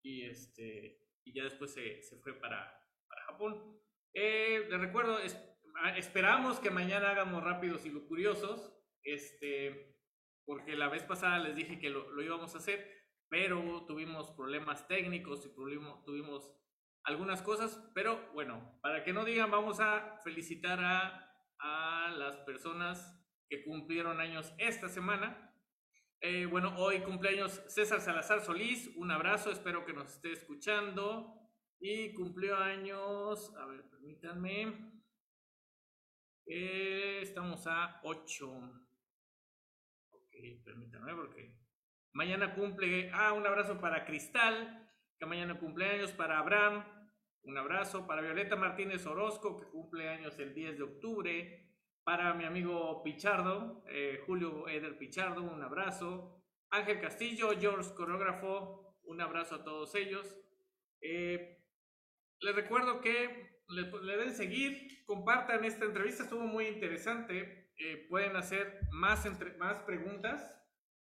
[0.03, 3.81] y este y ya después se, se fue para, para Japón.
[4.14, 5.41] Eh, les recuerdo, es-
[5.84, 8.72] a- esperamos que mañana hagamos rápidos y lucuriosos,
[9.03, 9.91] este,
[10.46, 13.02] porque la vez pasada les dije que lo, lo íbamos a hacer
[13.32, 16.54] pero tuvimos problemas técnicos y tuvimos,
[17.06, 23.18] algunas cosas, pero bueno, para que no digan, vamos a felicitar a, a las personas
[23.50, 25.56] que cumplieron años esta semana.
[26.20, 31.34] Eh, bueno, hoy cumpleaños César Salazar Solís, un abrazo, espero que nos esté escuchando.
[31.80, 34.92] Y cumplió años, a ver, permítanme.
[36.46, 38.81] Eh, estamos a 8.
[40.64, 41.62] Permítanme porque
[42.14, 46.84] Mañana cumple, ah, un abrazo para Cristal, que mañana cumpleaños, para Abraham,
[47.44, 51.70] un abrazo, para Violeta Martínez Orozco, que cumple años el 10 de octubre,
[52.04, 59.22] para mi amigo Pichardo, eh, Julio Eder Pichardo, un abrazo, Ángel Castillo, George Coreógrafo, un
[59.22, 60.38] abrazo a todos ellos.
[61.00, 61.64] Eh,
[62.42, 68.35] les recuerdo que le, le deben seguir, compartan esta entrevista, estuvo muy interesante, eh, pueden
[68.35, 70.57] hacer más, entre, más preguntas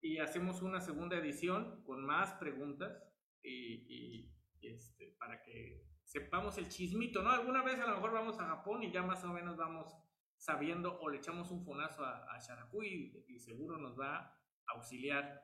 [0.01, 3.03] y hacemos una segunda edición con más preguntas
[3.43, 4.33] y, y,
[4.63, 7.31] este, para que sepamos el chismito, ¿no?
[7.31, 9.95] Alguna vez a lo mejor vamos a Japón y ya más o menos vamos
[10.37, 14.73] sabiendo o le echamos un fonazo a, a Sharaku y, y seguro nos va a
[14.75, 15.43] auxiliar.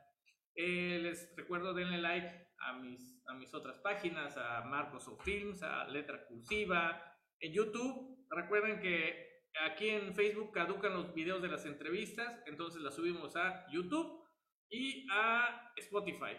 [0.55, 5.63] Eh, les recuerdo denle like a mis, a mis otras páginas, a Marcos of Films,
[5.63, 7.03] a Letra Cursiva,
[7.39, 8.27] en YouTube.
[8.29, 9.30] Recuerden que
[9.67, 14.25] aquí en Facebook caducan los videos de las entrevistas, entonces las subimos a YouTube
[14.69, 16.37] y a Spotify.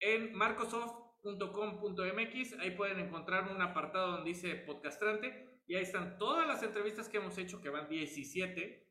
[0.00, 6.62] En marcosoft.com.mx, ahí pueden encontrar un apartado donde dice podcastrante y ahí están todas las
[6.62, 8.88] entrevistas que hemos hecho, que van 17.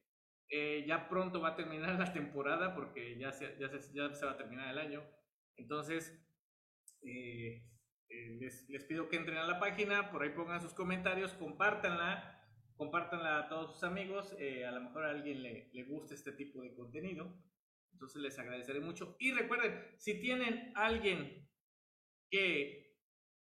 [0.54, 4.26] Eh, ya pronto va a terminar la temporada porque ya se, ya se, ya se
[4.26, 5.02] va a terminar el año.
[5.56, 6.12] Entonces,
[7.04, 7.64] eh,
[8.10, 12.41] eh, les, les, pido que entren a la página, por ahí pongan sus comentarios, compártanla,
[12.82, 14.36] compártanla a todos sus amigos.
[14.40, 17.32] Eh, a lo mejor a alguien le, le gusta este tipo de contenido.
[17.94, 19.16] Entonces les agradeceré mucho.
[19.20, 21.48] Y recuerden, si tienen alguien
[22.32, 22.98] que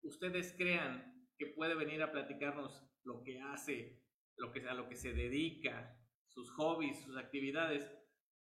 [0.03, 4.03] ustedes crean que puede venir a platicarnos lo que hace,
[4.37, 5.99] lo que, a lo que se dedica,
[6.29, 7.91] sus hobbies, sus actividades,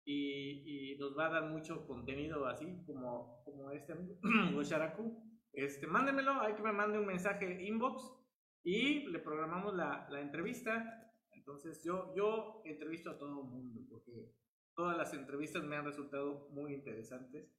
[0.03, 4.19] y, nos va a dar mucho contenido así como, como este amigo,
[4.53, 5.23] Gosharaku,
[5.53, 8.20] este, mándenmelo, hay que me mande un mensaje inbox
[8.63, 11.11] y le programamos la, la entrevista.
[11.31, 14.31] Entonces yo, yo entrevisto a todo el mundo porque
[14.75, 17.51] todas las entrevistas me han resultado muy interesantes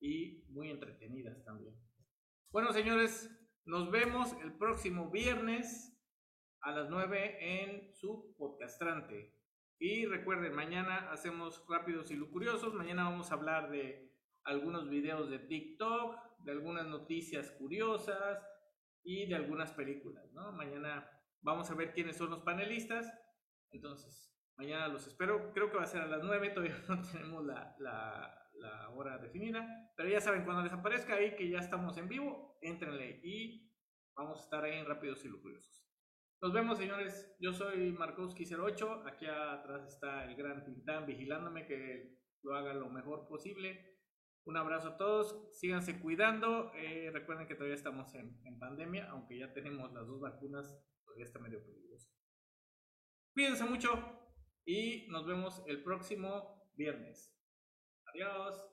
[0.00, 1.74] y muy entretenidas también.
[2.50, 3.30] Bueno, señores,
[3.64, 5.96] nos vemos el próximo viernes
[6.62, 9.36] a las 9 en su podcastrante.
[9.78, 12.74] Y recuerden, mañana hacemos rápidos y lucuriosos.
[12.74, 14.12] Mañana vamos a hablar de
[14.44, 18.42] algunos videos de TikTok, de algunas noticias curiosas
[19.02, 20.52] y de algunas películas, ¿no?
[20.52, 21.08] Mañana
[21.42, 23.12] vamos a ver quiénes son los panelistas.
[23.70, 25.54] Entonces, Mañana los espero.
[25.54, 26.50] Creo que va a ser a las 9.
[26.50, 29.66] Todavía no tenemos la, la, la, hora definida.
[29.96, 33.72] Pero ya saben, cuando les aparezca ahí que ya estamos en vivo, entrenle y
[34.14, 35.82] vamos a estar ahí en Rápidos y Lucuriosos.
[36.42, 37.34] Nos vemos, señores.
[37.40, 39.10] Yo soy Markowski08.
[39.10, 43.99] Aquí atrás está el gran Tintán vigilándome que lo haga lo mejor posible.
[44.44, 45.48] Un abrazo a todos.
[45.52, 46.72] Síganse cuidando.
[46.74, 51.24] Eh, recuerden que todavía estamos en, en pandemia, aunque ya tenemos las dos vacunas, todavía
[51.24, 52.10] está medio peligroso.
[53.34, 54.20] Cuídense mucho
[54.64, 57.36] y nos vemos el próximo viernes.
[58.06, 58.69] Adiós.